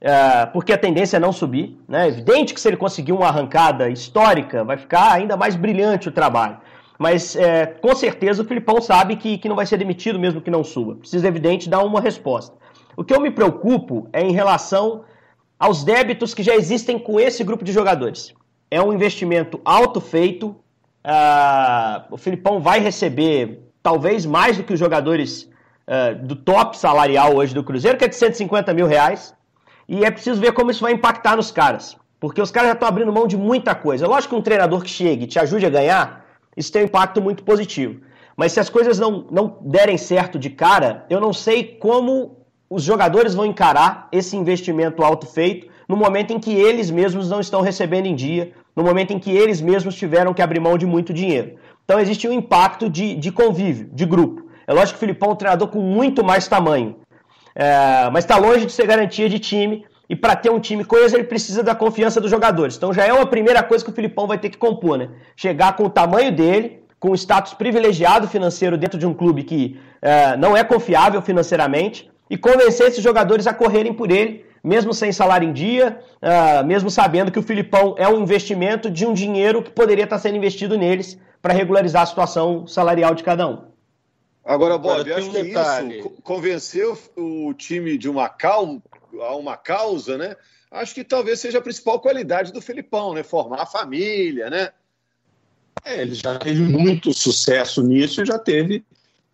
é, 0.01 0.45
porque 0.47 0.73
a 0.73 0.77
tendência 0.77 1.17
é 1.17 1.19
não 1.19 1.31
subir, 1.31 1.79
né? 1.87 2.05
É 2.05 2.07
evidente 2.07 2.53
que 2.53 2.59
se 2.59 2.67
ele 2.67 2.77
conseguir 2.77 3.13
uma 3.13 3.27
arrancada 3.27 3.89
histórica, 3.89 4.63
vai 4.63 4.77
ficar 4.77 5.13
ainda 5.13 5.37
mais 5.37 5.55
brilhante 5.55 6.09
o 6.09 6.11
trabalho. 6.11 6.57
Mas 6.97 7.35
é, 7.35 7.65
com 7.65 7.95
certeza 7.95 8.41
o 8.41 8.45
Filipão 8.45 8.81
sabe 8.81 9.15
que, 9.15 9.37
que 9.37 9.49
não 9.49 9.55
vai 9.55 9.65
ser 9.65 9.77
demitido 9.77 10.19
mesmo 10.19 10.41
que 10.41 10.51
não 10.51 10.63
suba. 10.63 10.95
Precisa, 10.95 11.27
evidente, 11.27 11.69
dar 11.69 11.83
uma 11.83 11.99
resposta. 11.99 12.55
O 12.95 13.03
que 13.03 13.13
eu 13.13 13.19
me 13.19 13.31
preocupo 13.31 14.07
é 14.13 14.21
em 14.21 14.31
relação 14.31 15.03
aos 15.59 15.83
débitos 15.83 16.33
que 16.33 16.43
já 16.43 16.55
existem 16.55 16.97
com 16.97 17.19
esse 17.19 17.43
grupo 17.43 17.63
de 17.63 17.71
jogadores. 17.71 18.33
É 18.71 18.81
um 18.81 18.93
investimento 18.93 19.59
alto 19.63 19.99
feito, 19.99 20.55
Uh, 21.05 22.01
o 22.09 22.17
Filipão 22.17 22.59
vai 22.59 22.79
receber 22.79 23.69
talvez 23.83 24.25
mais 24.25 24.57
do 24.57 24.63
que 24.63 24.73
os 24.73 24.79
jogadores 24.79 25.47
uh, 25.87 26.15
do 26.25 26.35
top 26.35 26.75
salarial 26.75 27.35
hoje 27.35 27.53
do 27.53 27.63
Cruzeiro, 27.63 27.95
que 27.95 28.05
é 28.05 28.07
de 28.07 28.15
150 28.15 28.73
mil 28.73 28.87
reais. 28.87 29.35
E 29.87 30.03
é 30.03 30.09
preciso 30.09 30.41
ver 30.41 30.51
como 30.53 30.71
isso 30.71 30.81
vai 30.81 30.93
impactar 30.93 31.35
nos 31.35 31.51
caras. 31.51 31.95
Porque 32.19 32.41
os 32.41 32.49
caras 32.49 32.69
já 32.69 32.73
estão 32.73 32.89
abrindo 32.89 33.13
mão 33.13 33.27
de 33.27 33.37
muita 33.37 33.75
coisa. 33.75 34.07
Lógico 34.07 34.33
que 34.33 34.39
um 34.39 34.43
treinador 34.43 34.81
que 34.81 34.89
chegue 34.89 35.25
e 35.25 35.27
te 35.27 35.37
ajude 35.37 35.67
a 35.67 35.69
ganhar, 35.69 36.25
isso 36.57 36.71
tem 36.71 36.81
um 36.81 36.85
impacto 36.85 37.21
muito 37.21 37.43
positivo. 37.43 38.01
Mas 38.35 38.53
se 38.53 38.59
as 38.59 38.67
coisas 38.67 38.97
não, 38.97 39.27
não 39.29 39.59
derem 39.61 39.97
certo 39.97 40.39
de 40.39 40.49
cara, 40.49 41.05
eu 41.07 41.21
não 41.21 41.31
sei 41.31 41.63
como 41.63 42.37
os 42.67 42.81
jogadores 42.81 43.35
vão 43.35 43.45
encarar 43.45 44.07
esse 44.11 44.35
investimento 44.35 45.03
alto 45.03 45.27
feito 45.27 45.67
no 45.87 45.95
momento 45.95 46.33
em 46.33 46.39
que 46.39 46.51
eles 46.51 46.89
mesmos 46.89 47.29
não 47.29 47.39
estão 47.39 47.61
recebendo 47.61 48.07
em 48.07 48.15
dia, 48.15 48.51
no 48.75 48.83
momento 48.83 49.11
em 49.11 49.19
que 49.19 49.31
eles 49.31 49.61
mesmos 49.61 49.95
tiveram 49.95 50.33
que 50.33 50.41
abrir 50.41 50.59
mão 50.59 50.77
de 50.77 50.85
muito 50.85 51.13
dinheiro. 51.13 51.55
Então 51.83 51.99
existe 51.99 52.27
um 52.27 52.33
impacto 52.33 52.89
de, 52.89 53.15
de 53.15 53.31
convívio, 53.31 53.89
de 53.91 54.05
grupo. 54.05 54.45
É 54.67 54.73
lógico 54.73 54.97
que 54.97 55.05
o 55.05 55.07
Filipão 55.07 55.29
é 55.29 55.33
um 55.33 55.35
treinador 55.35 55.67
com 55.67 55.79
muito 55.79 56.23
mais 56.23 56.47
tamanho, 56.47 56.95
é, 57.53 58.09
mas 58.11 58.23
está 58.23 58.37
longe 58.37 58.65
de 58.65 58.71
ser 58.71 58.87
garantia 58.87 59.29
de 59.29 59.39
time. 59.39 59.85
E 60.07 60.15
para 60.15 60.35
ter 60.35 60.51
um 60.51 60.59
time 60.59 60.83
coeso, 60.83 61.15
ele 61.15 61.23
precisa 61.23 61.63
da 61.63 61.73
confiança 61.73 62.21
dos 62.21 62.29
jogadores. 62.29 62.75
Então 62.75 62.93
já 62.93 63.05
é 63.05 63.13
uma 63.13 63.25
primeira 63.25 63.63
coisa 63.63 63.83
que 63.83 63.89
o 63.89 63.93
Filipão 63.93 64.27
vai 64.27 64.37
ter 64.37 64.49
que 64.49 64.57
compor, 64.57 64.97
né? 64.97 65.09
Chegar 65.35 65.75
com 65.75 65.85
o 65.85 65.89
tamanho 65.89 66.31
dele, 66.31 66.83
com 66.99 67.09
o 67.09 67.15
status 67.15 67.55
privilegiado 67.55 68.27
financeiro 68.27 68.77
dentro 68.77 68.99
de 68.99 69.07
um 69.07 69.13
clube 69.13 69.43
que 69.43 69.79
é, 70.01 70.37
não 70.37 70.55
é 70.55 70.63
confiável 70.63 71.21
financeiramente, 71.23 72.09
e 72.29 72.37
convencer 72.37 72.87
esses 72.87 73.03
jogadores 73.03 73.47
a 73.47 73.53
correrem 73.53 73.93
por 73.93 74.11
ele, 74.11 74.44
mesmo 74.65 74.95
sem 74.95 75.11
salário 75.11 75.47
em 75.47 75.53
dia, 75.53 76.01
uh, 76.21 76.65
mesmo 76.65 76.89
sabendo 76.89 77.31
que 77.31 77.37
o 77.37 77.43
Filipão 77.43 77.93
é 77.99 78.09
um 78.09 78.19
investimento 78.19 78.89
de 78.89 79.05
um 79.05 79.13
dinheiro 79.13 79.61
que 79.61 79.69
poderia 79.69 80.05
estar 80.05 80.17
sendo 80.17 80.37
investido 80.37 80.75
neles 80.75 81.19
para 81.39 81.53
regularizar 81.53 82.01
a 82.01 82.05
situação 82.07 82.65
salarial 82.65 83.13
de 83.13 83.23
cada 83.23 83.47
um. 83.47 83.61
Agora, 84.43 84.77
Bob, 84.77 85.07
eu 85.07 85.17
acho 85.17 85.29
um 85.29 85.33
que 85.33 85.43
detalhe. 85.43 85.99
isso 85.99 86.09
convenceu 86.23 86.97
o 87.15 87.53
time 87.53 87.95
de 87.95 88.09
uma 88.09 88.27
cal... 88.27 88.81
a 89.21 89.35
uma 89.35 89.55
causa, 89.55 90.17
né? 90.17 90.35
Acho 90.71 90.95
que 90.95 91.03
talvez 91.03 91.39
seja 91.39 91.59
a 91.59 91.61
principal 91.61 91.99
qualidade 91.99 92.51
do 92.51 92.61
Filipão, 92.61 93.13
né? 93.13 93.21
Formar 93.21 93.61
a 93.61 93.65
família, 93.67 94.49
né? 94.49 94.71
É, 95.83 96.01
ele 96.01 96.15
já 96.15 96.39
teve 96.39 96.61
muito 96.61 97.13
sucesso 97.13 97.83
nisso 97.83 98.23
e 98.23 98.25
já 98.25 98.39
teve 98.39 98.83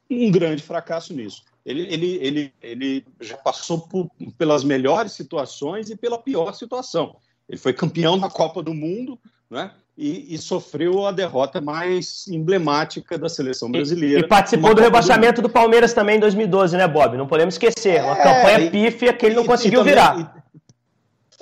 um 0.10 0.30
grande 0.30 0.62
fracasso 0.62 1.14
nisso. 1.14 1.44
Ele, 1.65 1.82
ele, 1.94 2.20
ele, 2.22 2.53
ele 2.62 3.06
já 3.20 3.38
passou 3.38 3.82
por, 3.82 4.10
pelas 4.38 4.63
melhores 4.63 5.12
situações 5.12 5.89
e 5.89 5.96
pela 5.96 6.18
pior 6.18 6.53
situação. 6.53 7.15
Ele 7.48 7.58
foi 7.58 7.74
campeão 7.74 8.18
da 8.18 8.30
Copa 8.30 8.63
do 8.63 8.74
Mundo 8.74 9.20
né? 9.50 9.72
e, 9.98 10.34
e 10.34 10.38
sofreu 10.38 11.06
a 11.06 11.12
derrota 11.12 11.62
mais 11.62 12.27
emblemática 12.27 13.18
da 13.18 13.30
seleção 13.30 13.70
brasileira. 13.70 14.22
E, 14.22 14.24
e 14.24 14.27
participou 14.27 14.74
do 14.74 14.82
rebaixamento 14.82 15.41
do... 15.41 15.48
do... 15.48 15.51
Palmeiras 15.51 15.94
também 15.94 16.18
em 16.18 16.20
2012, 16.20 16.77
né, 16.77 16.88
Bob? 16.88 17.18
Não 17.18 17.27
podemos 17.27 17.53
esquecer. 17.53 18.01
Uma 18.01 18.18
é, 18.18 18.24
campanha 18.24 18.72
pífia 18.72 19.13
que 19.13 19.25
ele 19.25 19.36
não 19.36 19.46
conseguiu 19.46 19.82
também, 19.82 19.94
virar. 19.94 20.41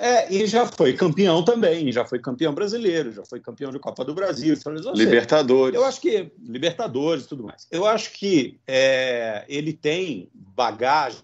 É, 0.01 0.33
e 0.33 0.47
já 0.47 0.65
foi 0.65 0.93
campeão 0.93 1.43
também, 1.43 1.91
já 1.91 2.05
foi 2.05 2.19
campeão 2.19 2.53
brasileiro, 2.53 3.11
já 3.11 3.25
foi 3.25 3.41
campeão 3.41 3.69
de 3.69 3.79
Copa 3.79 4.05
do 4.05 4.13
Brasil. 4.13 4.55
Libertadores. 4.95 5.75
Eu 5.75 5.83
acho 5.83 5.99
que. 5.99 6.31
Libertadores 6.41 7.25
e 7.25 7.27
tudo 7.27 7.43
mais. 7.43 7.67
Eu 7.69 7.85
acho 7.85 8.13
que 8.13 8.57
é, 8.65 9.43
ele 9.49 9.73
tem 9.73 10.29
bagagem 10.33 11.21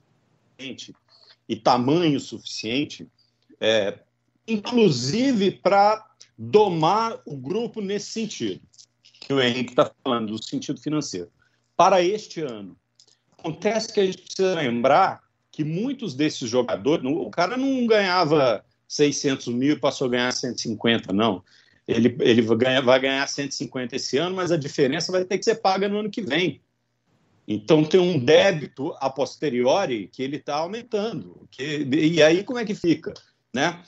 e 1.47 1.55
tamanho 1.55 2.19
suficiente, 2.19 3.07
é, 3.61 3.97
inclusive 4.45 5.51
para 5.51 6.05
domar 6.37 7.21
o 7.25 7.37
grupo 7.37 7.79
nesse 7.79 8.07
sentido, 8.07 8.59
que 9.01 9.31
o 9.31 9.41
Henrique 9.41 9.69
está 9.69 9.89
falando, 10.03 10.33
do 10.33 10.43
sentido 10.43 10.81
financeiro. 10.81 11.31
Para 11.77 12.01
este 12.01 12.41
ano. 12.41 12.75
Acontece 13.37 13.93
que 13.93 14.01
a 14.01 14.05
gente 14.05 14.17
precisa 14.17 14.53
lembrar 14.53 15.24
que 15.55 15.63
muitos 15.63 16.13
desses 16.13 16.49
jogadores, 16.49 17.05
o 17.05 17.29
cara 17.29 17.55
não 17.55 17.87
ganhava 17.87 18.61
600 18.89 19.47
mil 19.47 19.71
e 19.71 19.79
passou 19.79 20.07
a 20.07 20.09
ganhar 20.09 20.31
150, 20.33 21.13
não. 21.13 21.41
Ele, 21.87 22.13
ele 22.19 22.41
vai, 22.41 22.57
ganhar, 22.57 22.81
vai 22.81 22.99
ganhar 22.99 23.25
150 23.25 23.95
esse 23.95 24.17
ano, 24.17 24.35
mas 24.35 24.51
a 24.51 24.57
diferença 24.57 25.13
vai 25.13 25.23
ter 25.23 25.37
que 25.37 25.45
ser 25.45 25.55
paga 25.55 25.87
no 25.87 25.99
ano 25.99 26.09
que 26.09 26.21
vem. 26.21 26.61
Então 27.47 27.85
tem 27.85 28.01
um 28.01 28.19
débito 28.19 28.93
a 28.99 29.09
posteriori 29.09 30.09
que 30.11 30.21
ele 30.21 30.35
está 30.35 30.57
aumentando. 30.57 31.47
Que, 31.49 31.87
e 31.89 32.21
aí 32.21 32.43
como 32.43 32.59
é 32.59 32.65
que 32.65 32.75
fica? 32.75 33.13
Né? 33.53 33.81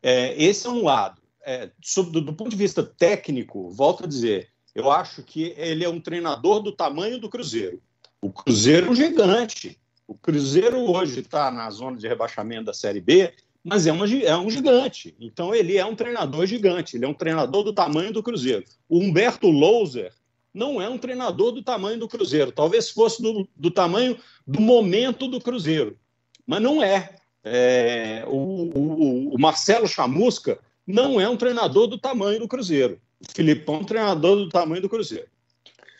É, 0.00 0.40
esse 0.40 0.68
é 0.68 0.70
um 0.70 0.84
lado. 0.84 1.20
É, 1.44 1.68
do, 1.96 2.20
do 2.20 2.32
ponto 2.32 2.50
de 2.50 2.56
vista 2.56 2.84
técnico, 2.84 3.70
volto 3.70 4.04
a 4.04 4.06
dizer, 4.06 4.50
eu 4.72 4.88
acho 4.88 5.24
que 5.24 5.52
ele 5.56 5.84
é 5.84 5.88
um 5.88 6.00
treinador 6.00 6.62
do 6.62 6.70
tamanho 6.70 7.18
do 7.18 7.28
Cruzeiro. 7.28 7.82
O 8.22 8.30
Cruzeiro 8.30 8.86
é 8.86 8.90
um 8.90 8.94
gigante. 8.94 9.80
O 10.08 10.14
Cruzeiro 10.14 10.90
hoje 10.90 11.20
está 11.20 11.50
na 11.50 11.68
zona 11.68 11.98
de 11.98 12.08
rebaixamento 12.08 12.64
da 12.64 12.72
Série 12.72 12.98
B, 13.00 13.30
mas 13.62 13.86
é, 13.86 13.92
uma, 13.92 14.08
é 14.08 14.34
um 14.38 14.50
gigante. 14.50 15.14
Então 15.20 15.54
ele 15.54 15.76
é 15.76 15.84
um 15.84 15.94
treinador 15.94 16.46
gigante, 16.46 16.96
ele 16.96 17.04
é 17.04 17.08
um 17.08 17.12
treinador 17.12 17.62
do 17.62 17.74
tamanho 17.74 18.10
do 18.10 18.22
Cruzeiro. 18.22 18.64
O 18.88 19.00
Humberto 19.00 19.48
Louser 19.48 20.10
não 20.54 20.80
é 20.80 20.88
um 20.88 20.96
treinador 20.96 21.52
do 21.52 21.62
tamanho 21.62 21.98
do 22.00 22.08
Cruzeiro, 22.08 22.50
talvez 22.50 22.88
fosse 22.88 23.20
do, 23.20 23.46
do 23.54 23.70
tamanho 23.70 24.18
do 24.46 24.62
momento 24.62 25.28
do 25.28 25.42
Cruzeiro, 25.42 25.98
mas 26.46 26.62
não 26.62 26.82
é. 26.82 27.14
é 27.44 28.24
o, 28.26 28.72
o, 28.74 29.34
o, 29.34 29.38
Marcelo 29.38 29.86
Chamusca 29.86 30.58
não 30.86 31.20
é 31.20 31.28
um 31.28 31.36
treinador 31.36 31.86
do 31.86 31.98
tamanho 31.98 32.40
do 32.40 32.48
Cruzeiro. 32.48 32.98
O 33.20 33.30
Filipão 33.30 33.74
é 33.74 33.78
um 33.80 33.84
treinador 33.84 34.36
do 34.36 34.48
tamanho 34.48 34.80
do 34.80 34.88
Cruzeiro. 34.88 35.28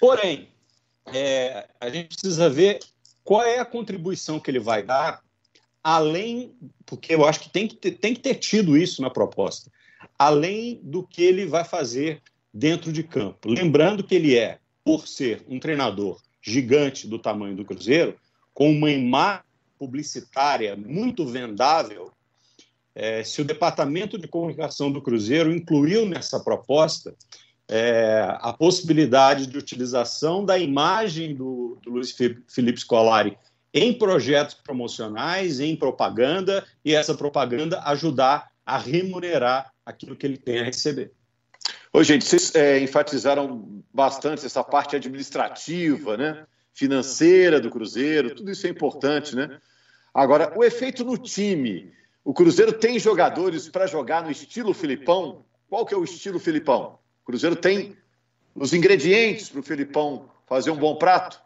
Porém, 0.01 0.49
é, 1.13 1.69
a 1.79 1.91
gente 1.91 2.09
precisa 2.09 2.49
ver 2.49 2.79
qual 3.29 3.43
é 3.43 3.59
a 3.59 3.65
contribuição 3.67 4.41
que 4.41 4.51
ele 4.51 4.59
vai 4.59 4.83
dar, 4.83 5.23
além, 5.85 6.57
porque 6.87 7.15
eu 7.15 7.27
acho 7.27 7.41
que 7.41 7.51
tem 7.51 7.69
que 7.69 7.77
ter, 7.77 7.91
tem 7.91 8.15
que 8.15 8.21
ter 8.21 8.37
tido 8.37 8.75
isso 8.75 9.03
na 9.03 9.11
proposta, 9.11 9.71
além 10.19 10.81
do 10.83 11.07
que 11.07 11.25
ele 11.25 11.45
vai 11.45 11.63
fazer 11.63 12.23
dentro 12.55 12.91
de 12.91 13.03
campo. 13.03 13.51
Lembrando 13.51 14.03
que 14.03 14.15
ele 14.15 14.35
é, 14.35 14.59
por 14.83 15.07
ser 15.07 15.45
um 15.47 15.61
treinador 15.61 16.19
gigante 16.41 17.07
do 17.07 17.19
tamanho 17.19 17.55
do 17.55 17.67
Cruzeiro, 17.67 18.17
com 18.55 18.71
uma 18.71 18.91
imagem 18.91 19.45
publicitária 19.79 20.75
muito 20.75 21.27
vendável, 21.27 22.11
é, 22.95 23.23
se 23.23 23.43
o 23.43 23.45
departamento 23.45 24.17
de 24.17 24.27
comunicação 24.27 24.91
do 24.91 25.03
Cruzeiro 25.03 25.55
incluiu 25.55 26.07
nessa 26.07 26.41
proposta 26.41 27.15
é, 27.69 28.37
a 28.41 28.53
possibilidade 28.53 29.47
de 29.47 29.59
utilização 29.59 30.45
da 30.45 30.59
imagem 30.59 31.35
do, 31.35 31.79
do 31.83 31.91
Luiz 31.91 32.11
Felipe 32.13 32.81
Scolari 32.81 33.37
em 33.73 33.93
projetos 33.93 34.55
promocionais, 34.55 35.61
em 35.61 35.77
propaganda, 35.77 36.65
e 36.85 36.95
essa 36.95 37.15
propaganda 37.15 37.83
ajudar 37.85 38.51
a 38.65 38.79
remunerar 38.79 39.73
aquilo 39.85 40.17
que 40.17 40.27
ele 40.27 40.39
tem 40.39 40.61
a 40.61 40.65
receber. 40.65 41.13
Oi, 41.93 42.05
gente, 42.05 42.25
vocês 42.25 42.55
é, 42.55 42.81
enfatizaram 42.81 43.83
bastante 43.93 44.45
essa 44.45 44.65
parte 44.65 44.97
administrativa, 44.97 46.17
né? 46.17 46.47
financeira 46.79 47.61
do 47.61 47.71
Cruzeiro, 47.71 48.35
tudo 48.35 48.53
isso 48.53 48.67
é 48.67 48.71
importante, 48.71 49.35
né? 49.35 49.59
Agora, 50.15 50.53
o 50.57 50.63
efeito 50.63 51.05
no 51.05 51.19
time. 51.19 51.93
O 52.25 52.33
Cruzeiro 52.33 52.73
tem 52.73 52.99
jogadores 53.01 53.69
para 53.69 53.87
jogar 53.87 54.23
no 54.23 54.31
estilo 54.31 54.73
Filipão? 54.73 55.45
Qual 55.69 55.85
que 55.85 55.93
é 55.93 55.97
o 55.97 56.05
estilo 56.05 56.39
Filipão? 56.39 56.99
Cruzeiro 57.29 57.57
tem 57.57 57.95
os 58.55 58.73
ingredientes 58.73 59.51
para 59.51 59.61
o 59.61 59.63
Felipão 59.63 60.31
fazer 60.47 60.71
um 60.71 60.77
bom 60.77 60.97
prato? 60.97 61.39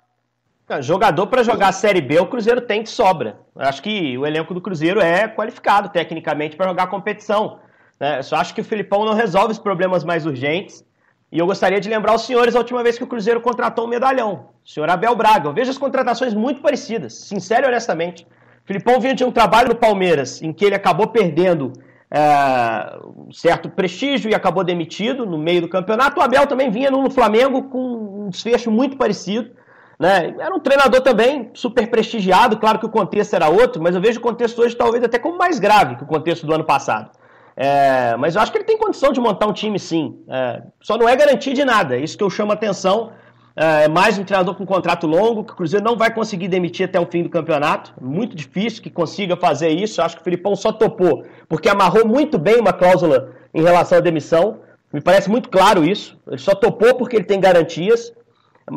Jogador 0.81 1.27
para 1.27 1.43
jogar 1.43 1.69
a 1.69 1.73
Série 1.73 2.01
B, 2.01 2.21
o 2.21 2.27
Cruzeiro 2.27 2.61
tem 2.61 2.85
de 2.85 2.89
sobra. 2.89 3.41
Eu 3.57 3.63
acho 3.63 3.83
que 3.83 4.17
o 4.17 4.25
elenco 4.25 4.55
do 4.55 4.61
Cruzeiro 4.61 5.01
é 5.01 5.27
qualificado 5.27 5.89
tecnicamente 5.89 6.55
para 6.55 6.69
jogar 6.69 6.85
a 6.85 6.87
competição. 6.87 7.59
Né? 7.99 8.21
Eu 8.21 8.23
só 8.23 8.37
acho 8.37 8.55
que 8.55 8.61
o 8.61 8.65
Filipão 8.65 9.05
não 9.05 9.13
resolve 9.13 9.51
os 9.51 9.59
problemas 9.59 10.05
mais 10.05 10.25
urgentes. 10.25 10.85
E 11.33 11.41
eu 11.41 11.47
gostaria 11.47 11.81
de 11.81 11.89
lembrar 11.89 12.15
os 12.15 12.23
senhores 12.23 12.55
a 12.55 12.61
última 12.61 12.81
vez 12.85 12.97
que 12.97 13.03
o 13.03 13.09
Cruzeiro 13.09 13.41
contratou 13.41 13.85
um 13.85 13.89
medalhão, 13.89 14.51
o 14.65 14.69
senhor 14.69 14.89
Abel 14.89 15.17
Braga. 15.17 15.49
Eu 15.49 15.53
vejo 15.53 15.73
as 15.73 15.79
contratações 15.79 16.33
muito 16.33 16.61
parecidas, 16.61 17.13
sincero 17.15 17.67
e 17.67 17.69
honestamente. 17.69 18.25
O 18.63 18.67
Filipão 18.67 19.01
vinha 19.01 19.17
de 19.17 19.25
um 19.25 19.33
trabalho 19.33 19.71
no 19.71 19.75
Palmeiras, 19.75 20.41
em 20.43 20.53
que 20.53 20.65
ele 20.65 20.77
acabou 20.77 21.09
perdendo 21.09 21.73
é, 22.15 22.99
um 23.17 23.33
certo 23.33 23.71
prestígio 23.71 24.31
e 24.31 24.35
acabou 24.35 24.63
demitido 24.63 25.25
no 25.25 25.39
meio 25.39 25.63
do 25.63 25.69
campeonato. 25.69 26.21
O 26.21 26.23
Abel 26.23 26.47
também 26.47 26.71
vinha 26.71 26.91
no 26.91 27.11
Flamengo 27.11 27.63
com 27.65 28.27
um 28.27 28.29
desfecho 28.29 28.71
muito 28.71 28.99
parecido. 28.99 29.51
Né? 29.99 30.35
Era 30.39 30.55
um 30.55 30.61
treinador 30.61 31.01
também 31.01 31.51
super 31.55 31.89
prestigiado, 31.89 32.59
claro 32.59 32.79
que 32.79 32.85
o 32.85 32.91
contexto 32.91 33.35
era 33.35 33.49
outro, 33.49 33.83
mas 33.83 33.95
eu 33.95 34.01
vejo 34.01 34.19
o 34.19 34.23
contexto 34.23 34.61
hoje 34.61 34.77
talvez 34.77 35.03
até 35.03 35.19
como 35.19 35.39
mais 35.39 35.59
grave 35.59 35.97
que 35.97 36.03
o 36.03 36.07
contexto 36.07 36.47
do 36.47 36.53
ano 36.53 36.65
passado. 36.65 37.11
É, 37.57 38.15
mas 38.19 38.35
eu 38.35 38.43
acho 38.43 38.51
que 38.53 38.59
ele 38.59 38.65
tem 38.65 38.77
condição 38.77 39.13
de 39.13 39.21
montar 39.21 39.47
um 39.47 39.53
time 39.53 39.79
sim. 39.79 40.19
É, 40.29 40.63
só 40.83 40.99
não 40.99 41.09
é 41.09 41.17
garantia 41.17 41.55
de 41.55 41.65
nada. 41.65 41.97
Isso 41.97 42.19
que 42.19 42.25
eu 42.25 42.31
chamo 42.31 42.51
a 42.51 42.55
atenção 42.55 43.13
é, 43.57 43.85
é 43.85 43.89
mais 43.89 44.19
um 44.19 44.25
treinador 44.25 44.55
com 44.55 44.65
contrato 44.65 45.07
longo, 45.07 45.45
que 45.45 45.53
o 45.53 45.57
Cruzeiro 45.57 45.85
não 45.85 45.97
vai 45.97 46.13
conseguir 46.13 46.49
demitir 46.49 46.89
até 46.89 46.99
o 46.99 47.07
fim 47.07 47.23
do 47.23 47.29
campeonato. 47.29 47.93
Muito 48.01 48.35
difícil 48.35 48.83
que 48.83 48.91
consiga 48.91 49.37
fazer 49.37 49.69
isso. 49.69 50.01
Acho 50.03 50.17
que 50.17 50.23
o 50.23 50.25
Filipão 50.25 50.57
só 50.57 50.73
topou, 50.73 51.25
porque 51.49 51.69
amarrou 51.69 52.07
muito 52.07 52.39
bem 52.39 52.59
uma 52.59 52.73
cláusula 52.73 53.33
em 53.55 53.63
relação 53.63 53.99
à 53.99 54.01
demissão. 54.01 54.61
Me 54.93 55.01
parece 55.01 55.31
muito 55.31 55.49
claro 55.49 55.85
isso. 55.85 56.19
Ele 56.27 56.39
só 56.39 56.55
topou 56.55 56.95
porque 56.95 57.17
ele 57.17 57.25
tem 57.25 57.41
garantias. 57.41 58.13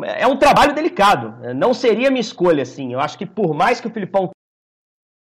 é 0.02 0.26
um 0.26 0.36
trabalho 0.36 0.74
delicado. 0.74 1.34
Não 1.54 1.72
seria 1.72 2.10
minha 2.10 2.20
escolha, 2.20 2.62
assim. 2.62 2.92
Eu 2.92 3.00
acho 3.00 3.18
que 3.18 3.26
por 3.26 3.54
mais 3.54 3.80
que 3.80 3.86
o 3.86 3.90
Filipão 3.90 4.30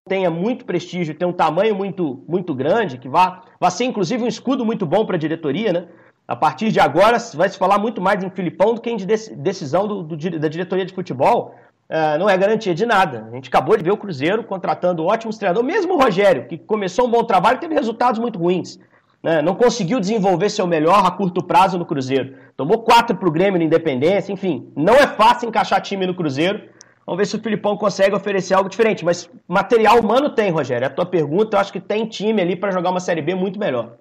tenha 0.09 0.31
muito 0.31 0.65
prestígio, 0.65 1.15
tenha 1.15 1.29
um 1.29 1.33
tamanho 1.33 1.75
muito, 1.75 2.25
muito 2.27 2.53
grande, 2.53 2.99
que 2.99 3.09
vá, 3.09 3.43
vá 3.61 3.71
ser 3.71 3.85
inclusive 3.85 4.25
um 4.25 4.29
escudo 4.29 4.65
muito 4.65 4.85
bom 4.85 5.07
para 5.07 5.15
a 5.15 5.19
diretoria, 5.19 5.73
né? 5.73 5.89
A 6.31 6.37
partir 6.37 6.71
de 6.71 6.79
agora 6.79 7.19
vai 7.35 7.49
se 7.49 7.59
falar 7.59 7.77
muito 7.77 8.01
mais 8.01 8.23
em 8.23 8.31
Filipão 8.31 8.73
do 8.73 8.81
que 8.81 8.89
em 8.89 8.97
decisão 8.97 9.89
do, 9.89 10.05
do, 10.05 10.39
da 10.39 10.47
diretoria 10.47 10.87
de 10.87 10.95
futebol. 10.95 11.57
Uh, 11.89 12.17
não 12.21 12.31
é 12.31 12.39
garantia 12.39 12.73
de 12.73 12.87
nada. 12.87 13.27
A 13.33 13.35
gente 13.35 13.49
acabou 13.49 13.77
de 13.77 13.83
ver 13.83 13.91
o 13.91 13.97
Cruzeiro 13.97 14.45
contratando 14.45 15.05
ótimos 15.05 15.37
treinadores, 15.39 15.67
mesmo 15.67 15.95
o 15.95 16.01
Rogério, 16.01 16.47
que 16.47 16.57
começou 16.57 17.09
um 17.09 17.11
bom 17.11 17.25
trabalho 17.25 17.59
teve 17.59 17.75
resultados 17.75 18.21
muito 18.21 18.39
ruins. 18.39 18.79
Né? 19.21 19.43
Não 19.43 19.57
conseguiu 19.57 19.99
desenvolver 19.99 20.51
seu 20.51 20.69
melhor 20.69 21.05
a 21.05 21.11
curto 21.11 21.43
prazo 21.43 21.77
no 21.77 21.85
Cruzeiro. 21.85 22.37
Tomou 22.57 22.79
quatro 22.79 23.17
para 23.17 23.29
o 23.29 23.33
Grêmio 23.33 23.59
na 23.59 23.65
Independência, 23.65 24.33
enfim. 24.33 24.71
Não 24.77 24.95
é 24.95 25.09
fácil 25.09 25.49
encaixar 25.49 25.81
time 25.81 26.07
no 26.07 26.15
Cruzeiro. 26.15 26.63
Vamos 27.05 27.19
ver 27.19 27.27
se 27.27 27.35
o 27.35 27.41
Filipão 27.41 27.77
consegue 27.77 28.15
oferecer 28.15 28.55
algo 28.55 28.69
diferente. 28.69 29.05
Mas 29.05 29.29
material 29.49 29.99
humano 29.99 30.31
tem, 30.31 30.53
Rogério. 30.53 30.85
É 30.85 30.87
a 30.87 30.95
tua 30.95 31.07
pergunta, 31.07 31.57
eu 31.57 31.61
acho 31.61 31.73
que 31.73 31.81
tem 31.81 32.07
time 32.07 32.41
ali 32.41 32.55
para 32.55 32.71
jogar 32.71 32.91
uma 32.91 33.01
Série 33.01 33.21
B 33.21 33.35
muito 33.35 33.59
melhor. 33.59 33.97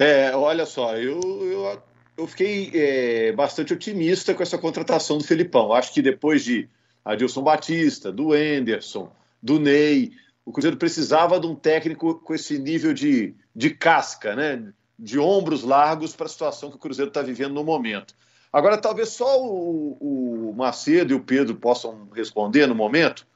É, 0.00 0.34
olha 0.34 0.64
só, 0.64 0.96
eu, 0.96 1.20
eu, 1.42 1.82
eu 2.16 2.26
fiquei 2.26 2.70
é, 2.72 3.32
bastante 3.32 3.74
otimista 3.74 4.34
com 4.34 4.42
essa 4.42 4.56
contratação 4.56 5.18
do 5.18 5.24
Felipão. 5.24 5.74
Acho 5.74 5.92
que 5.92 6.00
depois 6.00 6.42
de 6.42 6.70
Adilson 7.04 7.42
Batista, 7.42 8.10
do 8.10 8.34
Enderson, 8.34 9.12
do 9.42 9.60
Ney, 9.60 10.12
o 10.42 10.52
Cruzeiro 10.52 10.78
precisava 10.78 11.38
de 11.38 11.46
um 11.46 11.54
técnico 11.54 12.14
com 12.14 12.32
esse 12.32 12.58
nível 12.58 12.94
de, 12.94 13.34
de 13.54 13.68
casca, 13.68 14.34
né? 14.34 14.72
de 14.98 15.18
ombros 15.18 15.62
largos 15.62 16.16
para 16.16 16.24
a 16.24 16.30
situação 16.30 16.70
que 16.70 16.76
o 16.76 16.80
Cruzeiro 16.80 17.10
está 17.10 17.20
vivendo 17.20 17.52
no 17.52 17.62
momento. 17.62 18.14
Agora, 18.50 18.78
talvez 18.78 19.10
só 19.10 19.38
o, 19.38 19.98
o, 20.00 20.54
Macedo 20.56 21.12
e 21.12 21.16
o 21.16 21.22
Pedro 21.22 21.56
possam 21.56 22.08
responder 22.14 22.66
no 22.66 22.74
momento. 22.74 23.26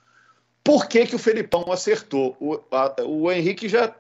Por 0.63 0.89
que, 0.89 1.07
que 1.07 1.15
o 1.15 1.19
Felipão 1.19 1.71
acertou? 1.71 2.35
O, 2.41 2.59
a, 2.71 3.03
o 3.03 3.31
Henrique 3.31 3.69
já 3.69 3.95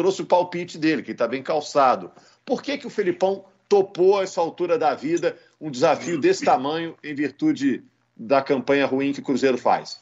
trouxe 0.00 0.22
o 0.22 0.26
palpite 0.26 0.78
dele, 0.78 1.02
que 1.02 1.12
está 1.12 1.28
bem 1.28 1.42
calçado. 1.42 2.10
Por 2.42 2.62
que, 2.62 2.78
que 2.78 2.86
o 2.86 2.90
Felipão 2.90 3.44
topou 3.68 4.18
a 4.18 4.22
essa 4.22 4.40
altura 4.40 4.78
da 4.78 4.94
vida 4.94 5.38
um 5.60 5.70
desafio 5.70 6.18
desse 6.18 6.42
tamanho 6.42 6.96
em 7.04 7.14
virtude 7.14 7.84
da 8.16 8.40
campanha 8.40 8.86
ruim 8.86 9.12
que 9.12 9.20
o 9.20 9.22
Cruzeiro 9.22 9.58
faz? 9.58 10.00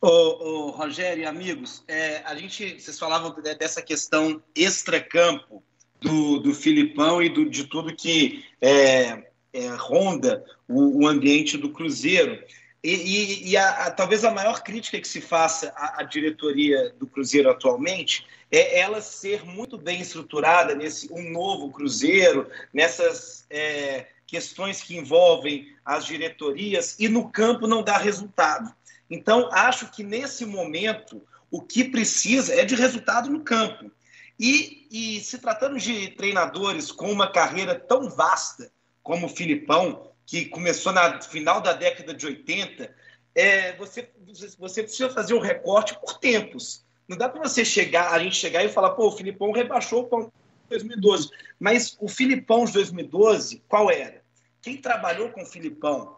Ô, 0.00 0.06
ô 0.06 0.70
Rogério 0.70 1.24
e 1.24 1.26
amigos, 1.26 1.82
é, 1.88 2.18
a 2.24 2.36
gente, 2.36 2.80
vocês 2.80 2.96
falavam 2.96 3.34
dessa 3.58 3.82
questão 3.82 4.40
extracampo 4.54 5.60
do, 6.00 6.38
do 6.38 6.54
Filipão 6.54 7.20
e 7.20 7.28
do, 7.28 7.50
de 7.50 7.64
tudo 7.64 7.96
que 7.96 8.44
é, 8.60 9.24
é, 9.52 9.68
ronda 9.76 10.44
o, 10.68 11.02
o, 11.02 11.08
ambiente 11.08 11.58
do 11.58 11.70
Cruzeiro. 11.70 12.40
E, 12.84 12.92
e, 12.92 13.48
e 13.48 13.56
a, 13.56 13.86
a, 13.86 13.90
talvez 13.90 14.26
a 14.26 14.30
maior 14.30 14.62
crítica 14.62 15.00
que 15.00 15.08
se 15.08 15.22
faça 15.22 15.72
à, 15.74 16.02
à 16.02 16.02
diretoria 16.02 16.90
do 16.98 17.06
Cruzeiro 17.06 17.48
atualmente 17.48 18.26
é 18.52 18.78
ela 18.78 19.00
ser 19.00 19.42
muito 19.42 19.78
bem 19.78 20.02
estruturada 20.02 20.74
nesse 20.74 21.10
um 21.10 21.30
novo 21.30 21.72
Cruzeiro, 21.72 22.46
nessas 22.74 23.46
é, 23.48 24.08
questões 24.26 24.82
que 24.82 24.98
envolvem 24.98 25.74
as 25.82 26.04
diretorias 26.04 26.94
e 27.00 27.08
no 27.08 27.30
campo 27.30 27.66
não 27.66 27.82
dá 27.82 27.96
resultado. 27.96 28.70
Então, 29.08 29.48
acho 29.50 29.90
que 29.90 30.04
nesse 30.04 30.44
momento 30.44 31.22
o 31.50 31.62
que 31.62 31.84
precisa 31.84 32.54
é 32.54 32.66
de 32.66 32.74
resultado 32.74 33.30
no 33.30 33.40
campo. 33.40 33.90
E, 34.38 34.86
e 34.90 35.20
se 35.20 35.38
tratando 35.38 35.78
de 35.78 36.08
treinadores 36.08 36.92
com 36.92 37.10
uma 37.10 37.32
carreira 37.32 37.74
tão 37.74 38.10
vasta 38.10 38.70
como 39.02 39.24
o 39.24 39.30
Filipão, 39.30 40.10
que 40.26 40.46
começou 40.46 40.92
na 40.92 41.20
final 41.20 41.60
da 41.60 41.72
década 41.72 42.14
de 42.14 42.26
80, 42.26 42.94
é, 43.34 43.76
você, 43.76 44.08
você 44.58 44.82
precisa 44.82 45.10
fazer 45.10 45.34
um 45.34 45.40
recorte 45.40 45.98
por 46.00 46.18
tempos. 46.18 46.84
Não 47.08 47.16
dá 47.16 47.28
para 47.28 47.42
você 47.42 47.64
chegar, 47.64 48.12
a 48.12 48.18
gente 48.18 48.36
chegar 48.36 48.64
e 48.64 48.68
falar, 48.68 48.90
pô, 48.90 49.08
o 49.08 49.12
Filipão 49.12 49.52
rebaixou 49.52 50.02
o 50.02 50.04
Palmeiras 50.04 50.32
em 50.66 50.68
2012. 50.70 51.30
Mas 51.58 51.96
o 52.00 52.08
Filipão 52.08 52.64
de 52.64 52.72
2012, 52.72 53.62
qual 53.68 53.90
era? 53.90 54.22
Quem 54.62 54.76
trabalhou 54.78 55.28
com 55.30 55.42
o 55.42 55.46
Filipão 55.46 56.16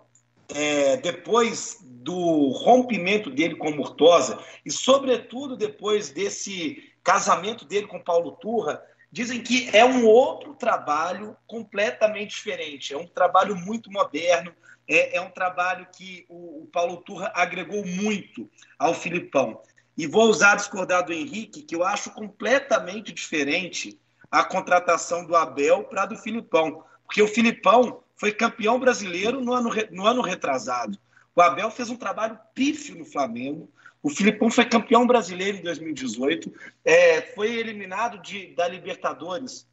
é, 0.48 0.96
depois 0.98 1.78
do 1.82 2.50
rompimento 2.50 3.30
dele 3.30 3.56
com 3.56 3.72
Murtosa 3.72 4.38
e, 4.64 4.70
sobretudo, 4.70 5.56
depois 5.56 6.10
desse 6.10 6.92
casamento 7.02 7.64
dele 7.64 7.86
com 7.86 8.02
Paulo 8.02 8.32
Turra, 8.32 8.80
dizem 9.10 9.42
que 9.42 9.68
é 9.74 9.84
um 9.84 10.04
outro 10.06 10.54
trabalho 10.54 11.36
completamente 11.46 12.36
diferente. 12.36 12.92
É 12.92 12.98
um 12.98 13.06
trabalho 13.06 13.56
muito 13.56 13.90
moderno, 13.90 14.52
é, 14.88 15.16
é 15.16 15.20
um 15.20 15.30
trabalho 15.30 15.86
que 15.96 16.24
o, 16.28 16.62
o 16.62 16.66
Paulo 16.66 16.98
Turra 16.98 17.32
agregou 17.34 17.84
muito 17.84 18.50
ao 18.78 18.94
Filipão. 18.94 19.60
E 19.96 20.06
vou 20.06 20.28
usar 20.28 20.56
discordar 20.56 21.04
do 21.04 21.12
Henrique, 21.12 21.62
que 21.62 21.74
eu 21.74 21.82
acho 21.82 22.10
completamente 22.10 23.12
diferente 23.12 23.98
a 24.30 24.44
contratação 24.44 25.24
do 25.24 25.34
Abel 25.34 25.84
para 25.84 26.04
do 26.04 26.16
Filipão. 26.16 26.84
Porque 27.06 27.22
o 27.22 27.28
Filipão 27.28 28.02
foi 28.16 28.32
campeão 28.32 28.78
brasileiro 28.78 29.40
no 29.40 29.52
ano, 29.52 29.70
no 29.90 30.06
ano 30.06 30.20
retrasado. 30.20 30.98
O 31.34 31.40
Abel 31.40 31.70
fez 31.70 31.88
um 31.90 31.96
trabalho 31.96 32.38
pífio 32.54 32.96
no 32.96 33.04
Flamengo. 33.04 33.70
O 34.06 34.08
Filipão 34.08 34.48
foi 34.48 34.64
campeão 34.64 35.04
brasileiro 35.04 35.58
em 35.58 35.62
2018. 35.62 36.52
É, 36.84 37.22
foi 37.22 37.56
eliminado 37.56 38.22
de, 38.22 38.54
da 38.54 38.68
Libertadores 38.68 39.66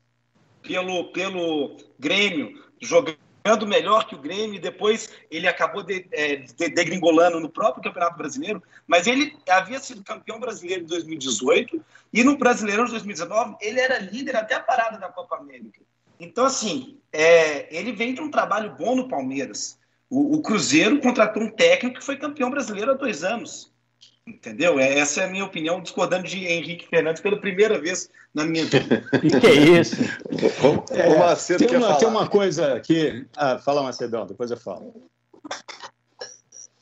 pelo, 0.64 1.12
pelo 1.12 1.78
Grêmio, 2.00 2.60
jogando 2.82 3.68
melhor 3.68 4.08
que 4.08 4.16
o 4.16 4.18
Grêmio, 4.20 4.56
e 4.56 4.60
depois 4.60 5.12
ele 5.30 5.48
acabou 5.48 5.84
de, 5.84 6.08
é, 6.12 6.38
de, 6.38 6.68
degringolando 6.70 7.40
no 7.40 7.48
próprio 7.48 7.84
Campeonato 7.84 8.18
Brasileiro, 8.18 8.64
mas 8.88 9.06
ele 9.06 9.38
havia 9.48 9.80
sido 9.80 10.04
campeão 10.04 10.40
brasileiro 10.40 10.82
em 10.82 10.88
2018 10.88 11.86
e 12.12 12.24
no 12.24 12.36
Brasileirão 12.36 12.86
de 12.86 12.92
2019 12.94 13.58
ele 13.62 13.80
era 13.80 14.00
líder 14.00 14.36
até 14.36 14.56
a 14.56 14.60
parada 14.62 14.98
da 14.98 15.10
Copa 15.10 15.38
América. 15.38 15.80
Então, 16.20 16.46
assim, 16.46 16.98
é, 17.12 17.68
ele 17.70 17.92
vem 17.92 18.16
de 18.16 18.22
um 18.22 18.32
trabalho 18.32 18.76
bom 18.76 18.96
no 18.96 19.08
Palmeiras. 19.08 19.78
O 20.10 20.42
Cruzeiro 20.42 21.00
contratou 21.02 21.44
um 21.44 21.52
técnico 21.52 22.00
que 22.00 22.06
foi 22.06 22.18
campeão 22.18 22.50
brasileiro 22.50 22.92
há 22.92 22.96
dois 22.96 23.24
anos. 23.24 23.73
Entendeu? 24.26 24.80
É, 24.80 25.00
essa 25.00 25.22
é 25.22 25.26
a 25.26 25.30
minha 25.30 25.44
opinião, 25.44 25.82
discordando 25.82 26.26
de 26.26 26.46
Henrique 26.46 26.88
Fernandes 26.88 27.22
pela 27.22 27.40
primeira 27.40 27.80
vez 27.80 28.10
na 28.34 28.46
minha 28.46 28.66
vida. 28.66 29.04
E 29.22 29.40
que 29.40 29.48
é 29.48 29.80
isso? 29.80 29.96
É, 30.92 31.10
o 31.10 31.20
Macedo 31.20 31.68
tem, 31.68 31.78
uma, 31.78 31.96
tem 31.98 32.08
uma 32.08 32.28
coisa 32.30 32.80
que. 32.80 33.26
Ah, 33.36 33.58
fala, 33.58 33.84
Macedão, 33.84 34.26
depois 34.26 34.50
eu 34.50 34.58
falo. 34.58 34.94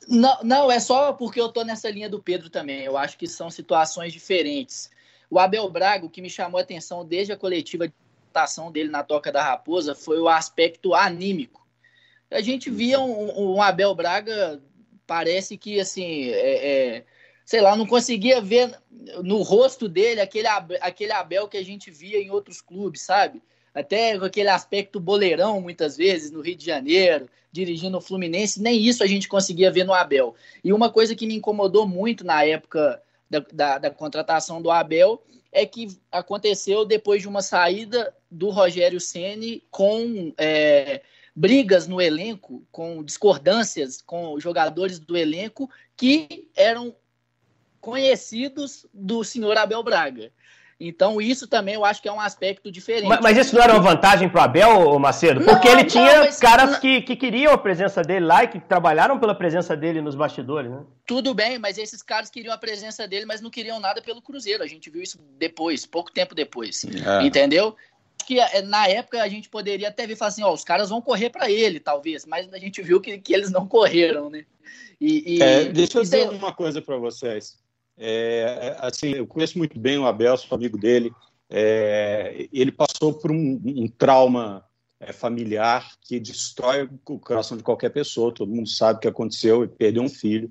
Não, 0.08 0.38
não, 0.42 0.70
é 0.70 0.78
só 0.78 1.12
porque 1.12 1.40
eu 1.40 1.48
tô 1.48 1.64
nessa 1.64 1.90
linha 1.90 2.08
do 2.08 2.22
Pedro 2.22 2.48
também. 2.48 2.82
Eu 2.82 2.96
acho 2.96 3.18
que 3.18 3.26
são 3.26 3.50
situações 3.50 4.12
diferentes. 4.12 4.88
O 5.28 5.38
Abel 5.38 5.68
Braga, 5.68 6.06
o 6.06 6.10
que 6.10 6.22
me 6.22 6.30
chamou 6.30 6.58
a 6.58 6.62
atenção 6.62 7.04
desde 7.04 7.32
a 7.32 7.36
coletiva 7.36 7.88
de 7.88 7.94
votação 8.26 8.70
dele 8.70 8.88
na 8.88 9.02
Toca 9.02 9.32
da 9.32 9.42
Raposa 9.42 9.94
foi 9.94 10.20
o 10.20 10.28
aspecto 10.28 10.94
anímico. 10.94 11.66
A 12.30 12.40
gente 12.40 12.70
via 12.70 13.00
um, 13.00 13.54
um 13.54 13.62
Abel 13.62 13.94
Braga, 13.94 14.60
parece 15.06 15.58
que 15.58 15.80
assim. 15.80 16.28
É, 16.30 16.96
é, 16.96 17.04
sei 17.44 17.60
lá, 17.60 17.76
não 17.76 17.86
conseguia 17.86 18.40
ver 18.40 18.76
no 19.22 19.42
rosto 19.42 19.88
dele 19.88 20.20
aquele, 20.20 20.48
aquele 20.80 21.12
Abel 21.12 21.48
que 21.48 21.56
a 21.56 21.64
gente 21.64 21.90
via 21.90 22.18
em 22.18 22.30
outros 22.30 22.60
clubes, 22.60 23.02
sabe? 23.02 23.42
Até 23.74 24.18
com 24.18 24.24
aquele 24.24 24.48
aspecto 24.48 25.00
boleirão, 25.00 25.60
muitas 25.60 25.96
vezes, 25.96 26.30
no 26.30 26.40
Rio 26.40 26.56
de 26.56 26.64
Janeiro, 26.64 27.28
dirigindo 27.50 27.98
o 27.98 28.00
Fluminense, 28.00 28.60
nem 28.60 28.80
isso 28.80 29.02
a 29.02 29.06
gente 29.06 29.28
conseguia 29.28 29.70
ver 29.70 29.84
no 29.84 29.94
Abel. 29.94 30.34
E 30.62 30.72
uma 30.72 30.90
coisa 30.90 31.14
que 31.14 31.26
me 31.26 31.34
incomodou 31.34 31.86
muito 31.86 32.24
na 32.24 32.44
época 32.44 33.02
da, 33.28 33.44
da, 33.52 33.78
da 33.78 33.90
contratação 33.90 34.60
do 34.60 34.70
Abel 34.70 35.22
é 35.50 35.66
que 35.66 35.88
aconteceu 36.10 36.84
depois 36.84 37.20
de 37.22 37.28
uma 37.28 37.42
saída 37.42 38.14
do 38.30 38.48
Rogério 38.48 39.00
Ceni 39.00 39.62
com 39.70 40.32
é, 40.38 41.02
brigas 41.36 41.86
no 41.86 42.00
elenco, 42.00 42.66
com 42.72 43.02
discordâncias 43.02 44.00
com 44.00 44.40
jogadores 44.40 44.98
do 44.98 45.16
elenco 45.16 45.68
que 45.96 46.48
eram 46.56 46.94
conhecidos 47.82 48.86
do 48.94 49.22
senhor 49.24 49.58
Abel 49.58 49.82
Braga. 49.82 50.30
Então, 50.84 51.20
isso 51.20 51.46
também 51.46 51.74
eu 51.74 51.84
acho 51.84 52.02
que 52.02 52.08
é 52.08 52.12
um 52.12 52.20
aspecto 52.20 52.72
diferente. 52.72 53.08
Mas, 53.08 53.20
mas 53.20 53.38
isso 53.38 53.54
não 53.54 53.62
era 53.62 53.72
uma 53.72 53.82
vantagem 53.82 54.28
para 54.28 54.40
o 54.40 54.44
Abel, 54.44 54.98
Macedo? 54.98 55.44
Porque 55.44 55.68
não, 55.68 55.78
ele 55.78 55.88
tinha 55.88 56.24
não, 56.24 56.38
caras 56.40 56.78
que, 56.78 57.02
que 57.02 57.14
queriam 57.14 57.52
a 57.52 57.58
presença 57.58 58.02
dele 58.02 58.24
lá 58.24 58.42
e 58.42 58.48
que 58.48 58.58
trabalharam 58.58 59.18
pela 59.18 59.34
presença 59.34 59.76
dele 59.76 60.00
nos 60.00 60.16
bastidores, 60.16 60.70
né? 60.70 60.80
Tudo 61.06 61.34
bem, 61.34 61.56
mas 61.58 61.78
esses 61.78 62.02
caras 62.02 62.30
queriam 62.30 62.52
a 62.52 62.58
presença 62.58 63.06
dele, 63.06 63.26
mas 63.26 63.40
não 63.40 63.50
queriam 63.50 63.78
nada 63.78 64.02
pelo 64.02 64.22
Cruzeiro. 64.22 64.62
A 64.62 64.66
gente 64.66 64.90
viu 64.90 65.02
isso 65.02 65.18
depois, 65.38 65.86
pouco 65.86 66.10
tempo 66.10 66.34
depois. 66.34 66.84
É. 66.84 67.26
Entendeu? 67.26 67.76
que 68.24 68.38
é, 68.38 68.62
na 68.62 68.86
época 68.86 69.20
a 69.20 69.28
gente 69.28 69.48
poderia 69.48 69.88
até 69.88 70.06
ver 70.06 70.12
e 70.12 70.16
falar 70.16 70.28
assim, 70.28 70.44
ó, 70.44 70.52
os 70.52 70.62
caras 70.62 70.90
vão 70.90 71.02
correr 71.02 71.28
para 71.28 71.50
ele, 71.50 71.80
talvez, 71.80 72.24
mas 72.24 72.52
a 72.52 72.58
gente 72.58 72.80
viu 72.80 73.00
que, 73.00 73.18
que 73.18 73.34
eles 73.34 73.50
não 73.50 73.66
correram, 73.66 74.30
né? 74.30 74.44
E, 75.00 75.38
e 75.38 75.42
é, 75.42 75.64
deixa 75.64 75.98
eu 75.98 76.02
dizer 76.02 76.30
uma 76.30 76.52
coisa 76.52 76.80
para 76.80 76.96
vocês. 76.96 77.58
É, 77.96 78.76
assim, 78.78 79.10
eu 79.10 79.26
conheço 79.26 79.58
muito 79.58 79.78
bem 79.78 79.98
o 79.98 80.06
Abel, 80.06 80.36
sou 80.36 80.56
amigo 80.56 80.78
dele. 80.78 81.12
É, 81.48 82.48
ele 82.52 82.72
passou 82.72 83.12
por 83.12 83.30
um, 83.30 83.60
um 83.64 83.86
trauma 83.86 84.64
é, 84.98 85.12
familiar 85.12 85.92
que 86.00 86.18
destrói 86.18 86.88
o 87.06 87.18
coração 87.18 87.56
de 87.56 87.62
qualquer 87.62 87.90
pessoa. 87.90 88.32
Todo 88.32 88.54
mundo 88.54 88.68
sabe 88.68 88.98
o 88.98 89.00
que 89.00 89.08
aconteceu, 89.08 89.62
ele 89.62 89.72
perdeu 89.72 90.02
um 90.02 90.08
filho. 90.08 90.50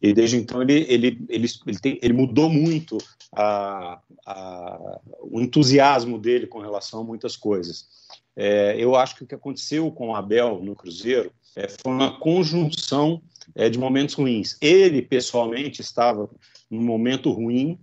E 0.00 0.12
desde 0.12 0.36
então 0.36 0.62
ele, 0.62 0.86
ele, 0.88 1.26
ele, 1.28 1.48
ele, 1.66 1.78
tem, 1.78 1.98
ele 2.00 2.12
mudou 2.12 2.48
muito 2.48 2.98
a, 3.34 4.00
a, 4.24 5.00
o 5.20 5.40
entusiasmo 5.40 6.18
dele 6.18 6.46
com 6.46 6.60
relação 6.60 7.00
a 7.00 7.04
muitas 7.04 7.36
coisas. 7.36 7.88
É, 8.36 8.76
eu 8.78 8.94
acho 8.94 9.16
que 9.16 9.24
o 9.24 9.26
que 9.26 9.34
aconteceu 9.34 9.90
com 9.90 10.10
o 10.10 10.14
Abel 10.14 10.62
no 10.62 10.76
Cruzeiro 10.76 11.32
é, 11.56 11.66
foi 11.66 11.92
uma 11.92 12.18
conjunção 12.20 13.20
é, 13.54 13.68
de 13.68 13.78
momentos 13.78 14.14
ruins. 14.14 14.56
Ele, 14.60 15.02
pessoalmente, 15.02 15.80
estava 15.80 16.28
num 16.70 16.82
momento 16.82 17.30
ruim, 17.30 17.78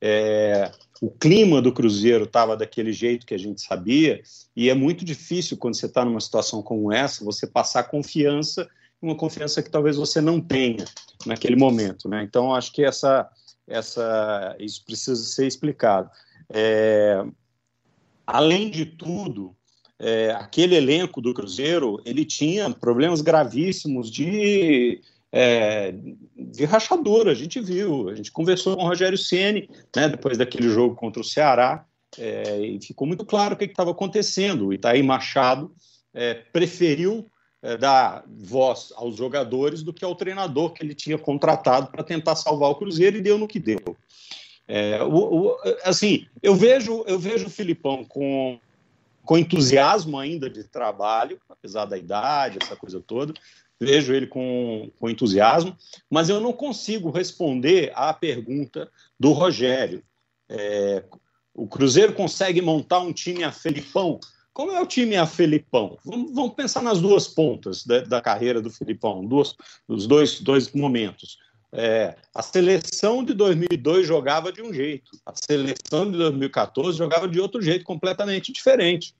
é, 0.00 0.70
o 1.00 1.10
clima 1.10 1.60
do 1.60 1.72
Cruzeiro 1.72 2.24
estava 2.24 2.56
daquele 2.56 2.92
jeito 2.92 3.26
que 3.26 3.34
a 3.34 3.38
gente 3.38 3.60
sabia, 3.60 4.22
e 4.56 4.68
é 4.68 4.74
muito 4.74 5.04
difícil, 5.04 5.56
quando 5.56 5.76
você 5.76 5.86
está 5.86 6.04
numa 6.04 6.20
situação 6.20 6.62
como 6.62 6.92
essa, 6.92 7.24
você 7.24 7.46
passar 7.46 7.84
confiança, 7.84 8.68
uma 9.00 9.14
confiança 9.14 9.62
que 9.62 9.70
talvez 9.70 9.96
você 9.96 10.20
não 10.20 10.40
tenha 10.40 10.84
naquele 11.26 11.56
momento. 11.56 12.08
Né? 12.08 12.22
Então, 12.22 12.54
acho 12.54 12.72
que 12.72 12.84
essa, 12.84 13.28
essa, 13.66 14.56
isso 14.58 14.84
precisa 14.84 15.22
ser 15.22 15.46
explicado. 15.46 16.10
É, 16.52 17.24
além 18.26 18.70
de 18.70 18.84
tudo, 18.84 19.56
é, 20.00 20.30
aquele 20.32 20.74
elenco 20.74 21.20
do 21.20 21.34
Cruzeiro 21.34 22.00
ele 22.06 22.24
tinha 22.24 22.70
problemas 22.70 23.20
gravíssimos 23.20 24.10
de 24.10 25.00
é, 25.32 25.94
de 26.36 26.64
rachadura, 26.64 27.30
a 27.30 27.34
gente 27.34 27.60
viu, 27.60 28.08
a 28.08 28.14
gente 28.16 28.32
conversou 28.32 28.76
com 28.76 28.82
o 28.82 28.88
Rogério 28.88 29.16
Ceni, 29.16 29.68
né, 29.94 30.08
depois 30.08 30.36
daquele 30.36 30.68
jogo 30.68 30.96
contra 30.96 31.20
o 31.20 31.24
Ceará, 31.24 31.84
é, 32.18 32.58
e 32.60 32.80
ficou 32.84 33.06
muito 33.06 33.24
claro 33.24 33.54
o 33.54 33.56
que 33.56 33.64
estava 33.64 33.92
acontecendo. 33.92 34.66
O 34.66 34.72
Itaí 34.72 35.02
Machado 35.02 35.72
é, 36.12 36.34
preferiu 36.34 37.26
é, 37.62 37.76
dar 37.76 38.24
voz 38.26 38.92
aos 38.96 39.14
jogadores 39.16 39.82
do 39.82 39.92
que 39.92 40.04
ao 40.04 40.16
treinador 40.16 40.72
que 40.72 40.82
ele 40.82 40.94
tinha 40.94 41.16
contratado 41.16 41.92
para 41.92 42.02
tentar 42.02 42.34
salvar 42.34 42.70
o 42.70 42.74
Cruzeiro 42.74 43.18
e 43.18 43.22
deu 43.22 43.38
no 43.38 43.46
que 43.46 43.60
deu. 43.60 43.96
É, 44.66 45.02
o, 45.02 45.50
o, 45.50 45.56
assim, 45.84 46.26
eu 46.42 46.54
vejo, 46.54 47.04
eu 47.06 47.18
vejo 47.18 47.46
o 47.46 47.50
Filipão 47.50 48.04
com, 48.04 48.58
com 49.30 49.38
entusiasmo 49.38 50.18
ainda 50.18 50.50
de 50.50 50.64
trabalho, 50.64 51.40
apesar 51.48 51.84
da 51.84 51.96
idade, 51.96 52.58
essa 52.60 52.74
coisa 52.74 53.00
toda, 53.00 53.32
vejo 53.78 54.12
ele 54.12 54.26
com, 54.26 54.90
com 54.98 55.08
entusiasmo, 55.08 55.76
mas 56.10 56.28
eu 56.28 56.40
não 56.40 56.52
consigo 56.52 57.12
responder 57.12 57.92
à 57.94 58.12
pergunta 58.12 58.90
do 59.20 59.30
Rogério. 59.30 60.02
É, 60.48 61.04
o 61.54 61.68
Cruzeiro 61.68 62.12
consegue 62.12 62.60
montar 62.60 62.98
um 62.98 63.12
time 63.12 63.44
a 63.44 63.52
Felipão? 63.52 64.18
Como 64.52 64.72
é 64.72 64.80
o 64.80 64.86
time 64.86 65.16
a 65.16 65.24
Felipão? 65.24 65.96
Vamos, 66.04 66.34
vamos 66.34 66.54
pensar 66.54 66.82
nas 66.82 67.00
duas 67.00 67.28
pontas 67.28 67.86
da, 67.86 68.00
da 68.00 68.20
carreira 68.20 68.60
do 68.60 68.68
Felipão, 68.68 69.24
duas, 69.24 69.54
os 69.86 70.08
dois, 70.08 70.40
dois 70.40 70.72
momentos. 70.72 71.38
É, 71.72 72.16
a 72.34 72.42
seleção 72.42 73.22
de 73.22 73.32
2002 73.32 74.08
jogava 74.08 74.50
de 74.50 74.60
um 74.60 74.74
jeito, 74.74 75.08
a 75.24 75.32
seleção 75.32 76.10
de 76.10 76.18
2014 76.18 76.98
jogava 76.98 77.28
de 77.28 77.38
outro 77.38 77.62
jeito, 77.62 77.84
completamente 77.84 78.52
diferente 78.52 79.14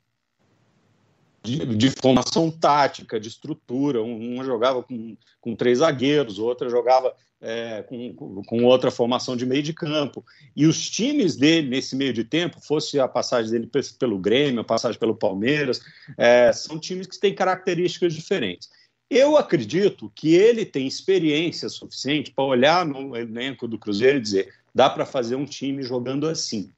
de, 1.42 1.64
de, 1.76 1.90
formação 1.90 2.50
tática, 2.50 3.18
de 3.18 3.28
estrutura. 3.28 4.02
Uma 4.02 4.44
jogava 4.44 4.82
com, 4.82 5.16
com 5.40 5.54
três 5.54 5.78
zagueiros, 5.78 6.38
outra 6.38 6.68
jogava 6.68 7.14
é, 7.40 7.82
com, 7.82 8.42
com 8.44 8.64
outra 8.64 8.90
formação 8.90 9.36
de 9.36 9.46
meio 9.46 9.62
de 9.62 9.72
campo. 9.72 10.24
E 10.54 10.66
os 10.66 10.88
times 10.90 11.36
dele, 11.36 11.68
nesse 11.68 11.96
meio 11.96 12.12
de 12.12 12.24
tempo, 12.24 12.60
fosse 12.60 13.00
a 13.00 13.08
passagem 13.08 13.50
dele 13.50 13.70
pelo 13.98 14.18
Grêmio, 14.18 14.60
a 14.60 14.64
passagem 14.64 14.98
pelo 14.98 15.16
Palmeiras, 15.16 15.80
é, 16.18 16.52
são 16.52 16.78
times 16.78 17.06
que 17.06 17.18
têm 17.18 17.34
características 17.34 18.14
diferentes. 18.14 18.68
Eu 19.08 19.36
acredito 19.36 20.12
que 20.14 20.34
ele 20.34 20.64
tem 20.64 20.86
experiência 20.86 21.68
suficiente 21.68 22.30
para 22.30 22.44
olhar 22.44 22.86
no 22.86 23.16
elenco 23.16 23.66
do 23.66 23.78
Cruzeiro 23.78 24.18
e 24.18 24.22
dizer: 24.22 24.54
dá 24.72 24.88
para 24.88 25.04
fazer 25.04 25.34
um 25.34 25.44
time 25.44 25.82
jogando 25.82 26.28
assim. 26.28 26.70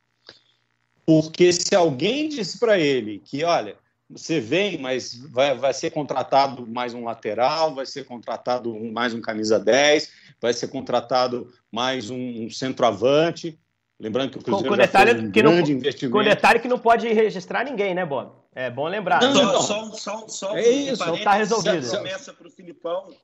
Porque 1.05 1.53
se 1.53 1.75
alguém 1.75 2.29
disse 2.29 2.59
para 2.59 2.79
ele 2.79 3.21
que, 3.25 3.45
olha, 3.45 3.77
você 4.13 4.41
vem, 4.41 4.79
mas 4.79 5.15
vai, 5.15 5.57
vai 5.57 5.73
ser 5.73 5.91
contratado 5.91 6.67
mais 6.67 6.95
um 6.95 7.05
lateral, 7.05 7.75
vai 7.75 7.87
ser 7.87 8.05
contratado 8.05 8.75
mais 8.93 9.15
um 9.15 9.21
camisa 9.21 9.59
10, 9.59 10.11
vai 10.41 10.53
ser 10.53 10.69
contratado 10.69 11.53
mais 11.71 12.11
um, 12.11 12.45
um 12.45 12.51
centroavante. 12.51 13.59
Lembrando 13.99 14.33
que 14.33 14.39
o 14.39 14.43
Cruzeiro 14.43 14.69
com, 14.69 14.77
com 14.77 14.83
detalhe 14.83 15.13
um 15.13 15.31
que 15.31 15.41
grande 15.41 15.73
não, 15.73 15.79
investimento. 15.79 16.17
Com 16.17 16.25
detalhe 16.25 16.61
que 16.61 16.69
não 16.69 16.79
pode 16.79 17.09
registrar 17.13 17.65
ninguém, 17.65 17.95
né, 17.95 18.05
Bob? 18.05 18.33
É 18.55 18.69
bom 18.69 18.87
lembrar. 18.87 19.23
Não, 19.23 19.33
não, 19.33 19.63
só, 19.63 19.93
só, 19.93 20.29
só 20.29 20.57
é 20.57 20.69
isso, 20.69 21.07
não 21.07 21.15
está 21.15 21.35
resolvido. 21.35 21.89
Promessa 21.89 22.33
para 22.35 22.49
o 22.49 22.51
Filipão, 22.51 23.15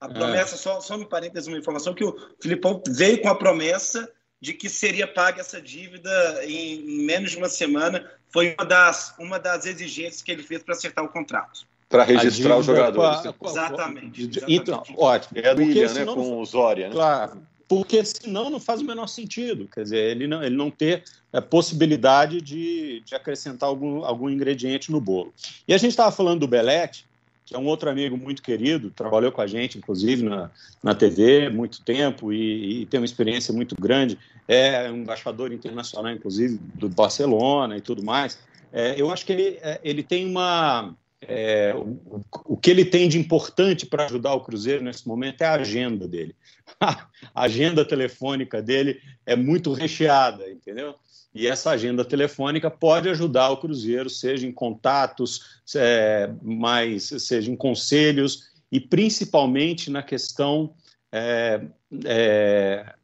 a 0.00 0.06
é. 0.06 0.12
promessa, 0.12 0.54
é. 0.54 0.58
só, 0.58 0.80
só 0.80 0.96
um 0.96 1.04
parênteses, 1.04 1.48
uma 1.48 1.58
informação, 1.58 1.94
que 1.94 2.04
o 2.04 2.14
Filipão 2.40 2.82
veio 2.88 3.20
com 3.20 3.28
a 3.28 3.34
promessa 3.34 4.08
de 4.40 4.52
que 4.52 4.68
seria 4.68 5.06
paga 5.06 5.40
essa 5.40 5.60
dívida 5.60 6.44
em, 6.44 7.04
menos 7.04 7.32
de 7.32 7.38
uma 7.38 7.48
semana. 7.48 8.10
Foi 8.30 8.54
uma 8.54 8.64
das, 8.64 9.14
uma 9.18 9.38
das 9.38 9.66
exigências 9.66 10.22
que 10.22 10.30
ele 10.30 10.42
fez 10.42 10.62
para 10.62 10.74
acertar 10.74 11.04
o 11.04 11.08
contrato. 11.08 11.66
Para 11.88 12.04
registrar 12.04 12.58
os 12.58 12.66
jogadores. 12.66 13.20
exatamente, 13.42 14.22
exatamente. 14.22 14.44
Então, 14.46 14.82
ótimo. 14.96 15.40
É 15.40 15.54
do 15.54 15.62
William, 15.62 15.92
né, 15.94 16.04
com 16.04 16.38
o 16.38 16.44
Zória. 16.44 16.88
Né? 16.88 16.92
Claro, 16.92 17.42
porque 17.66 18.04
senão 18.04 18.50
não 18.50 18.60
faz 18.60 18.82
o 18.82 18.84
menor 18.84 19.06
sentido. 19.06 19.68
Quer 19.72 19.82
dizer, 19.82 19.98
ele 19.98 20.26
não, 20.26 20.42
ele 20.42 20.54
não 20.54 20.70
ter 20.70 21.04
a 21.32 21.40
possibilidade 21.40 22.40
de, 22.40 23.00
de 23.00 23.14
acrescentar 23.14 23.68
algum, 23.68 24.04
algum 24.04 24.28
ingrediente 24.28 24.90
no 24.92 25.00
bolo. 25.00 25.32
E 25.66 25.72
a 25.72 25.78
gente 25.78 25.90
estava 25.90 26.12
falando 26.12 26.40
do 26.40 26.48
Belete, 26.48 27.07
que 27.48 27.54
é 27.54 27.58
um 27.58 27.64
outro 27.64 27.88
amigo 27.88 28.14
muito 28.14 28.42
querido, 28.42 28.90
trabalhou 28.90 29.32
com 29.32 29.40
a 29.40 29.46
gente, 29.46 29.78
inclusive, 29.78 30.22
na, 30.22 30.50
na 30.82 30.94
TV 30.94 31.48
muito 31.48 31.82
tempo 31.82 32.30
e, 32.30 32.82
e 32.82 32.86
tem 32.86 33.00
uma 33.00 33.06
experiência 33.06 33.54
muito 33.54 33.74
grande, 33.74 34.18
é 34.46 34.90
um 34.90 34.98
embaixador 34.98 35.50
internacional, 35.50 36.12
inclusive, 36.12 36.60
do 36.74 36.90
Barcelona 36.90 37.78
e 37.78 37.80
tudo 37.80 38.04
mais. 38.04 38.38
É, 38.70 39.00
eu 39.00 39.10
acho 39.10 39.24
que 39.24 39.32
ele, 39.32 39.58
é, 39.62 39.80
ele 39.82 40.02
tem 40.02 40.26
uma. 40.26 40.94
É, 41.22 41.74
o, 41.74 42.20
o, 42.44 42.56
que 42.56 42.70
ele 42.70 42.84
tem 42.84 43.08
de 43.08 43.18
importante 43.18 43.86
para 43.86 44.04
ajudar 44.04 44.34
o 44.34 44.42
Cruzeiro 44.42 44.84
nesse 44.84 45.08
momento 45.08 45.40
é 45.40 45.46
a 45.46 45.54
agenda 45.54 46.06
dele. 46.06 46.36
a 46.78 47.08
agenda 47.34 47.82
telefônica 47.82 48.60
dele 48.60 49.00
é 49.24 49.34
muito 49.34 49.72
recheada, 49.72 50.50
entendeu? 50.50 50.94
E 51.34 51.46
essa 51.46 51.70
agenda 51.70 52.04
telefônica 52.04 52.70
pode 52.70 53.08
ajudar 53.08 53.50
o 53.50 53.58
Cruzeiro, 53.58 54.08
seja 54.08 54.46
em 54.46 54.52
contatos, 54.52 55.60
é, 55.74 56.30
mais, 56.42 57.04
seja 57.18 57.50
em 57.50 57.56
conselhos 57.56 58.48
e 58.72 58.80
principalmente 58.80 59.90
na 59.90 60.02
questão 60.02 60.74
é, 61.12 61.60
é, 62.04 62.94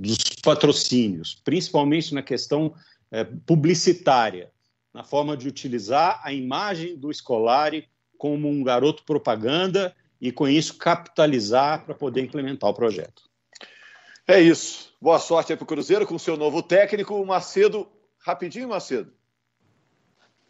dos 0.00 0.18
patrocínios, 0.42 1.34
principalmente 1.34 2.14
na 2.14 2.22
questão 2.22 2.74
é, 3.10 3.24
publicitária, 3.24 4.50
na 4.92 5.02
forma 5.02 5.36
de 5.36 5.48
utilizar 5.48 6.20
a 6.22 6.32
imagem 6.32 6.96
do 6.96 7.12
Scolari 7.12 7.88
como 8.16 8.48
um 8.48 8.62
garoto 8.62 9.04
propaganda 9.04 9.94
e 10.20 10.32
com 10.32 10.48
isso 10.48 10.76
capitalizar 10.76 11.84
para 11.84 11.94
poder 11.94 12.22
implementar 12.22 12.68
o 12.68 12.74
projeto. 12.74 13.27
É 14.30 14.38
isso. 14.38 14.92
Boa 15.00 15.18
sorte 15.18 15.52
aí 15.52 15.56
para 15.56 15.64
o 15.64 15.66
Cruzeiro 15.66 16.06
com 16.06 16.18
seu 16.18 16.36
novo 16.36 16.62
técnico, 16.62 17.24
Macedo. 17.24 17.88
Rapidinho, 18.18 18.68
Macedo. 18.68 19.10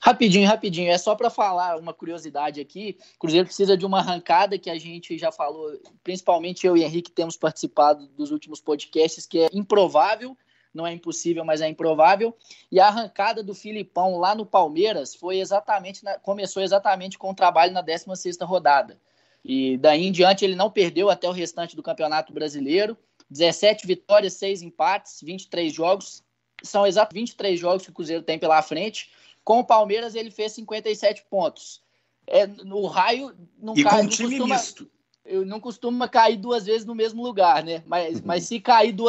Rapidinho, 0.01 0.49
rapidinho. 0.49 0.91
É 0.91 0.99
só 0.99 1.15
para 1.15 1.31
falar 1.31 1.79
uma 1.79 1.95
curiosidade 1.95 2.61
aqui. 2.61 2.99
O 3.15 3.19
Cruzeiro 3.21 3.47
precisa 3.47 3.77
de 3.77 3.87
uma 3.87 4.01
arrancada 4.01 4.59
que 4.59 4.69
a 4.69 4.77
gente 4.77 5.17
já 5.17 5.31
falou, 5.31 5.81
principalmente 6.03 6.67
eu 6.67 6.77
e 6.77 6.83
Henrique 6.83 7.13
temos 7.13 7.37
participado 7.37 8.09
dos 8.09 8.33
últimos 8.33 8.61
podcasts, 8.61 9.25
que 9.27 9.39
é 9.39 9.49
improvável, 9.53 10.37
não 10.75 10.85
é 10.85 10.93
impossível, 10.93 11.45
mas 11.45 11.61
é 11.61 11.69
improvável. 11.69 12.37
E 12.73 12.81
a 12.81 12.89
arrancada 12.89 13.45
do 13.45 13.55
Filipão 13.55 14.19
lá 14.19 14.35
no 14.35 14.45
Palmeiras 14.45 15.15
foi 15.15 15.39
exatamente 15.39 16.03
na, 16.03 16.19
começou 16.19 16.65
exatamente 16.65 17.17
com 17.17 17.31
o 17.31 17.35
trabalho 17.35 17.73
na 17.73 17.85
16ª 17.85 18.45
rodada. 18.45 19.01
E 19.45 19.77
daí 19.77 20.05
em 20.05 20.11
diante 20.11 20.45
ele 20.45 20.57
não 20.57 20.69
perdeu 20.69 21.09
até 21.09 21.29
o 21.29 21.33
restante 21.33 21.77
do 21.77 21.83
Campeonato 21.83 22.33
Brasileiro. 22.33 22.99
17 23.31 23.87
vitórias, 23.87 24.35
6 24.35 24.63
empates, 24.63 25.21
23 25.23 25.73
jogos. 25.73 26.23
São 26.63 26.87
exatos 26.87 27.15
23 27.15 27.59
jogos 27.59 27.85
que 27.85 27.91
o 27.91 27.95
Cruzeiro 27.95 28.23
tem 28.23 28.39
pela 28.39 28.63
frente. 28.63 29.11
Com 29.45 29.61
o 29.61 29.65
Palmeiras, 29.65 30.15
ele 30.15 30.31
fez 30.31 30.53
57 30.53 31.25
pontos. 31.31 31.83
É, 32.27 32.47
no 32.47 32.87
raio 32.87 33.35
não 33.59 33.75
e 33.77 33.83
cai, 33.83 34.01
com 34.01 34.05
um 34.05 34.09
time 34.09 34.39
costuma, 34.39 34.55
misto. 34.55 34.91
Eu 35.25 35.47
não 35.47 35.61
costuma 35.61 36.09
cair 36.09 36.37
duas 36.37 36.67
vezes 36.67 36.87
no 36.87 36.95
mesmo 36.95 37.23
lugar, 37.23 37.63
né? 37.63 37.83
Mas, 37.87 38.21
mas 38.23 38.45
se 38.45 38.61
cair 38.61 38.93
duas 38.93 39.09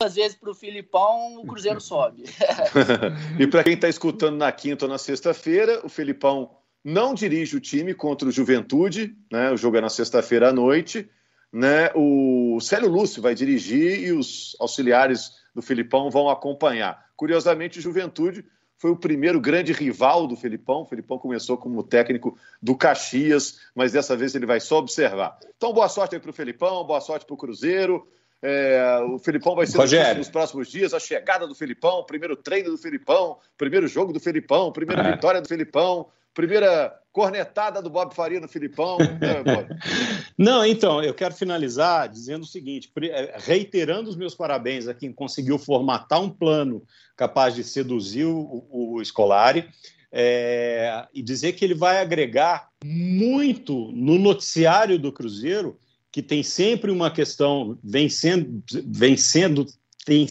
duas 0.00 0.14
vezes 0.14 0.34
para 0.34 0.50
o 0.50 0.54
Filipão, 0.54 1.42
o 1.42 1.46
Cruzeiro 1.46 1.78
sobe. 1.78 2.24
e 3.38 3.46
para 3.46 3.62
quem 3.62 3.74
está 3.74 3.86
escutando 3.86 4.38
na 4.38 4.50
quinta 4.50 4.86
ou 4.86 4.90
na 4.90 4.96
sexta-feira, 4.96 5.84
o 5.84 5.90
Filipão 5.90 6.56
não 6.82 7.12
dirige 7.12 7.54
o 7.54 7.60
time 7.60 7.92
contra 7.92 8.26
o 8.26 8.32
Juventude, 8.32 9.14
né? 9.30 9.50
O 9.52 9.58
jogo 9.58 9.76
é 9.76 9.80
na 9.82 9.90
sexta-feira 9.90 10.48
à 10.48 10.52
noite 10.52 11.06
né, 11.52 11.90
o 11.94 12.58
Célio 12.60 12.88
Lúcio 12.88 13.22
vai 13.22 13.34
dirigir 13.34 14.04
e 14.04 14.12
os 14.12 14.56
auxiliares 14.60 15.32
do 15.54 15.60
Filipão 15.60 16.10
vão 16.10 16.28
acompanhar. 16.28 17.06
Curiosamente, 17.16 17.78
o 17.78 17.82
Juventude 17.82 18.44
foi 18.78 18.90
o 18.90 18.96
primeiro 18.96 19.40
grande 19.40 19.72
rival 19.72 20.26
do 20.26 20.36
Felipão. 20.36 20.82
O 20.82 20.86
Felipão 20.86 21.18
começou 21.18 21.58
como 21.58 21.82
técnico 21.82 22.38
do 22.62 22.74
Caxias, 22.74 23.60
mas 23.74 23.92
dessa 23.92 24.16
vez 24.16 24.34
ele 24.34 24.46
vai 24.46 24.58
só 24.58 24.78
observar. 24.78 25.38
Então, 25.56 25.72
boa 25.72 25.88
sorte 25.88 26.14
aí 26.14 26.20
para 26.20 26.30
o 26.30 26.34
Felipão, 26.34 26.84
boa 26.84 27.00
sorte 27.00 27.26
para 27.26 27.34
o 27.34 27.36
Cruzeiro. 27.36 28.08
É, 28.42 28.98
o 29.06 29.18
Felipão 29.18 29.54
vai 29.54 29.66
ser 29.66 29.76
Rogério. 29.78 30.18
nos 30.18 30.30
próximos 30.30 30.68
dias, 30.68 30.94
a 30.94 30.98
chegada 31.00 31.46
do 31.46 31.54
Felipão, 31.54 31.98
o 31.98 32.04
primeiro 32.06 32.34
treino 32.36 32.70
do 32.70 32.78
Felipão, 32.78 33.36
primeiro 33.58 33.86
jogo 33.86 34.12
do 34.12 34.20
Felipão, 34.20 34.72
primeira 34.72 35.02
É. 35.02 35.12
vitória 35.12 35.42
do 35.42 35.48
Felipão, 35.48 36.06
primeira 36.32 36.96
cornetada 37.12 37.82
do 37.82 37.90
Bob 37.90 38.14
Faria 38.14 38.40
no 38.40 38.48
Filipão. 38.48 38.96
É. 39.20 39.66
Não, 40.38 40.64
então, 40.64 41.02
eu 41.02 41.12
quero 41.12 41.34
finalizar 41.34 42.08
dizendo 42.08 42.44
o 42.44 42.46
seguinte, 42.46 42.90
eh, 43.02 43.34
reiterando 43.36 44.08
os 44.08 44.16
meus 44.16 44.34
parabéns 44.34 44.88
a 44.88 44.94
quem 44.94 45.12
conseguiu 45.12 45.58
formatar 45.58 46.22
um 46.22 46.30
plano 46.30 46.82
capaz 47.16 47.54
de 47.54 47.62
seduzir 47.62 48.24
o, 48.24 48.64
o 48.70 49.04
Scolari 49.04 49.68
eh, 50.10 51.06
e 51.12 51.20
dizer 51.22 51.52
que 51.52 51.64
ele 51.64 51.74
vai 51.74 51.98
agregar 51.98 52.68
muito 52.82 53.92
no 53.92 54.18
noticiário 54.18 54.98
do 54.98 55.12
Cruzeiro, 55.12 55.78
que 56.12 56.22
tem 56.22 56.42
sempre 56.42 56.90
uma 56.90 57.10
questão, 57.10 57.78
vem 57.82 58.08
sendo, 58.08 58.62
vem 58.86 59.16
sendo 59.16 59.66
tem 60.04 60.26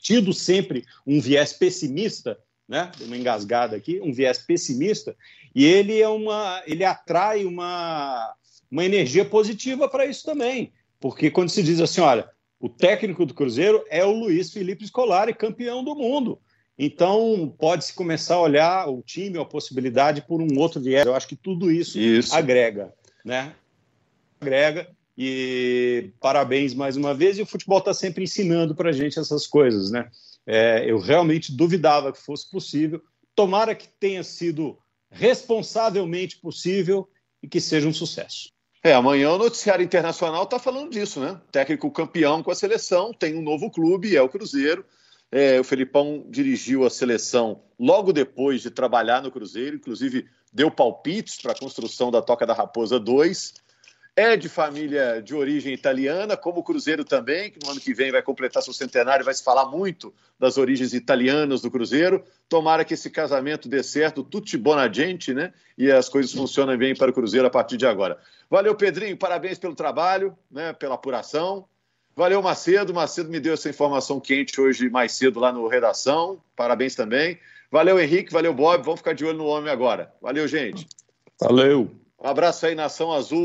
tido 0.00 0.32
sempre 0.32 0.84
um 1.06 1.20
viés 1.20 1.52
pessimista, 1.52 2.38
né? 2.68 2.92
Uma 3.00 3.16
engasgada 3.16 3.76
aqui, 3.76 4.00
um 4.00 4.12
viés 4.12 4.38
pessimista, 4.38 5.16
e 5.54 5.64
ele 5.64 6.00
é 6.00 6.08
uma, 6.08 6.62
ele 6.66 6.84
atrai 6.84 7.44
uma 7.44 8.34
uma 8.70 8.84
energia 8.84 9.24
positiva 9.24 9.88
para 9.88 10.06
isso 10.06 10.24
também. 10.24 10.72
Porque 11.00 11.30
quando 11.30 11.50
se 11.50 11.62
diz 11.62 11.80
assim, 11.80 12.00
olha, 12.00 12.28
o 12.60 12.68
técnico 12.68 13.24
do 13.24 13.34
Cruzeiro 13.34 13.84
é 13.88 14.04
o 14.04 14.10
Luiz 14.10 14.52
Felipe 14.52 14.86
Scolari, 14.86 15.34
campeão 15.34 15.84
do 15.84 15.94
mundo. 15.94 16.40
Então, 16.78 17.54
pode-se 17.58 17.94
começar 17.94 18.34
a 18.34 18.40
olhar 18.40 18.88
o 18.88 19.02
time, 19.02 19.38
a 19.38 19.44
possibilidade 19.44 20.22
por 20.22 20.42
um 20.42 20.58
outro 20.58 20.80
viés. 20.80 21.06
Eu 21.06 21.14
acho 21.14 21.28
que 21.28 21.36
tudo 21.36 21.70
isso, 21.70 21.98
Isso. 21.98 22.34
agrega, 22.34 22.92
né? 23.24 23.54
Agrega. 24.40 24.88
E 25.16 26.10
parabéns 26.20 26.74
mais 26.74 26.96
uma 26.96 27.14
vez. 27.14 27.38
E 27.38 27.42
o 27.42 27.46
futebol 27.46 27.78
está 27.78 27.94
sempre 27.94 28.24
ensinando 28.24 28.74
para 28.74 28.90
a 28.90 28.92
gente 28.92 29.18
essas 29.18 29.46
coisas, 29.46 29.90
né? 29.90 30.10
É, 30.46 30.84
eu 30.86 30.98
realmente 30.98 31.52
duvidava 31.52 32.12
que 32.12 32.20
fosse 32.20 32.50
possível. 32.50 33.02
Tomara 33.34 33.74
que 33.74 33.88
tenha 33.88 34.22
sido 34.22 34.78
responsavelmente 35.10 36.36
possível 36.38 37.08
e 37.42 37.48
que 37.48 37.60
seja 37.60 37.88
um 37.88 37.92
sucesso. 37.92 38.50
É, 38.82 38.92
amanhã 38.92 39.32
o 39.32 39.38
noticiário 39.38 39.84
internacional 39.84 40.44
está 40.44 40.58
falando 40.58 40.90
disso, 40.90 41.18
né? 41.18 41.40
Técnico 41.50 41.90
campeão 41.90 42.42
com 42.42 42.50
a 42.50 42.54
seleção, 42.54 43.12
tem 43.12 43.34
um 43.34 43.42
novo 43.42 43.70
clube, 43.70 44.16
é 44.16 44.22
o 44.22 44.28
Cruzeiro. 44.28 44.84
É, 45.32 45.58
o 45.58 45.64
Felipão 45.64 46.24
dirigiu 46.28 46.86
a 46.86 46.90
seleção 46.90 47.62
logo 47.78 48.12
depois 48.12 48.62
de 48.62 48.70
trabalhar 48.70 49.20
no 49.22 49.30
Cruzeiro, 49.30 49.76
inclusive 49.76 50.26
deu 50.52 50.70
palpites 50.70 51.36
para 51.42 51.50
a 51.52 51.58
construção 51.58 52.10
da 52.12 52.22
Toca 52.22 52.46
da 52.46 52.54
Raposa 52.54 53.00
2. 53.00 53.54
É 54.18 54.34
de 54.34 54.48
família 54.48 55.20
de 55.20 55.34
origem 55.34 55.74
italiana, 55.74 56.38
como 56.38 56.60
o 56.60 56.62
Cruzeiro 56.62 57.04
também, 57.04 57.50
que 57.50 57.58
no 57.62 57.70
ano 57.70 57.78
que 57.78 57.92
vem 57.92 58.10
vai 58.10 58.22
completar 58.22 58.62
seu 58.62 58.72
centenário, 58.72 59.22
vai 59.22 59.34
se 59.34 59.44
falar 59.44 59.66
muito 59.66 60.14
das 60.38 60.56
origens 60.56 60.94
italianas 60.94 61.60
do 61.60 61.70
Cruzeiro. 61.70 62.24
Tomara 62.48 62.82
que 62.82 62.94
esse 62.94 63.10
casamento 63.10 63.68
dê 63.68 63.82
certo, 63.82 64.24
tutti 64.24 64.56
bona 64.56 64.90
gente, 64.90 65.34
né? 65.34 65.52
E 65.76 65.92
as 65.92 66.08
coisas 66.08 66.32
funcionem 66.32 66.78
bem 66.78 66.96
para 66.96 67.10
o 67.10 67.12
Cruzeiro 67.12 67.46
a 67.46 67.50
partir 67.50 67.76
de 67.76 67.86
agora. 67.86 68.18
Valeu, 68.48 68.74
Pedrinho, 68.74 69.18
parabéns 69.18 69.58
pelo 69.58 69.74
trabalho, 69.74 70.34
né? 70.50 70.72
Pela 70.72 70.94
apuração. 70.94 71.68
Valeu, 72.14 72.40
Macedo. 72.40 72.94
Macedo 72.94 73.28
me 73.28 73.38
deu 73.38 73.52
essa 73.52 73.68
informação 73.68 74.18
quente 74.18 74.58
hoje 74.58 74.88
mais 74.88 75.12
cedo 75.12 75.38
lá 75.38 75.52
no 75.52 75.68
Redação. 75.68 76.40
Parabéns 76.56 76.94
também. 76.94 77.38
Valeu, 77.70 78.00
Henrique. 78.00 78.32
Valeu, 78.32 78.54
Bob. 78.54 78.82
Vamos 78.82 79.00
ficar 79.00 79.12
de 79.12 79.26
olho 79.26 79.36
no 79.36 79.44
homem 79.44 79.70
agora. 79.70 80.10
Valeu, 80.22 80.48
gente. 80.48 80.88
Valeu! 81.38 81.90
Um 82.18 82.28
abraço 82.28 82.64
aí, 82.64 82.74
Nação 82.74 83.12
Azul. 83.12 83.44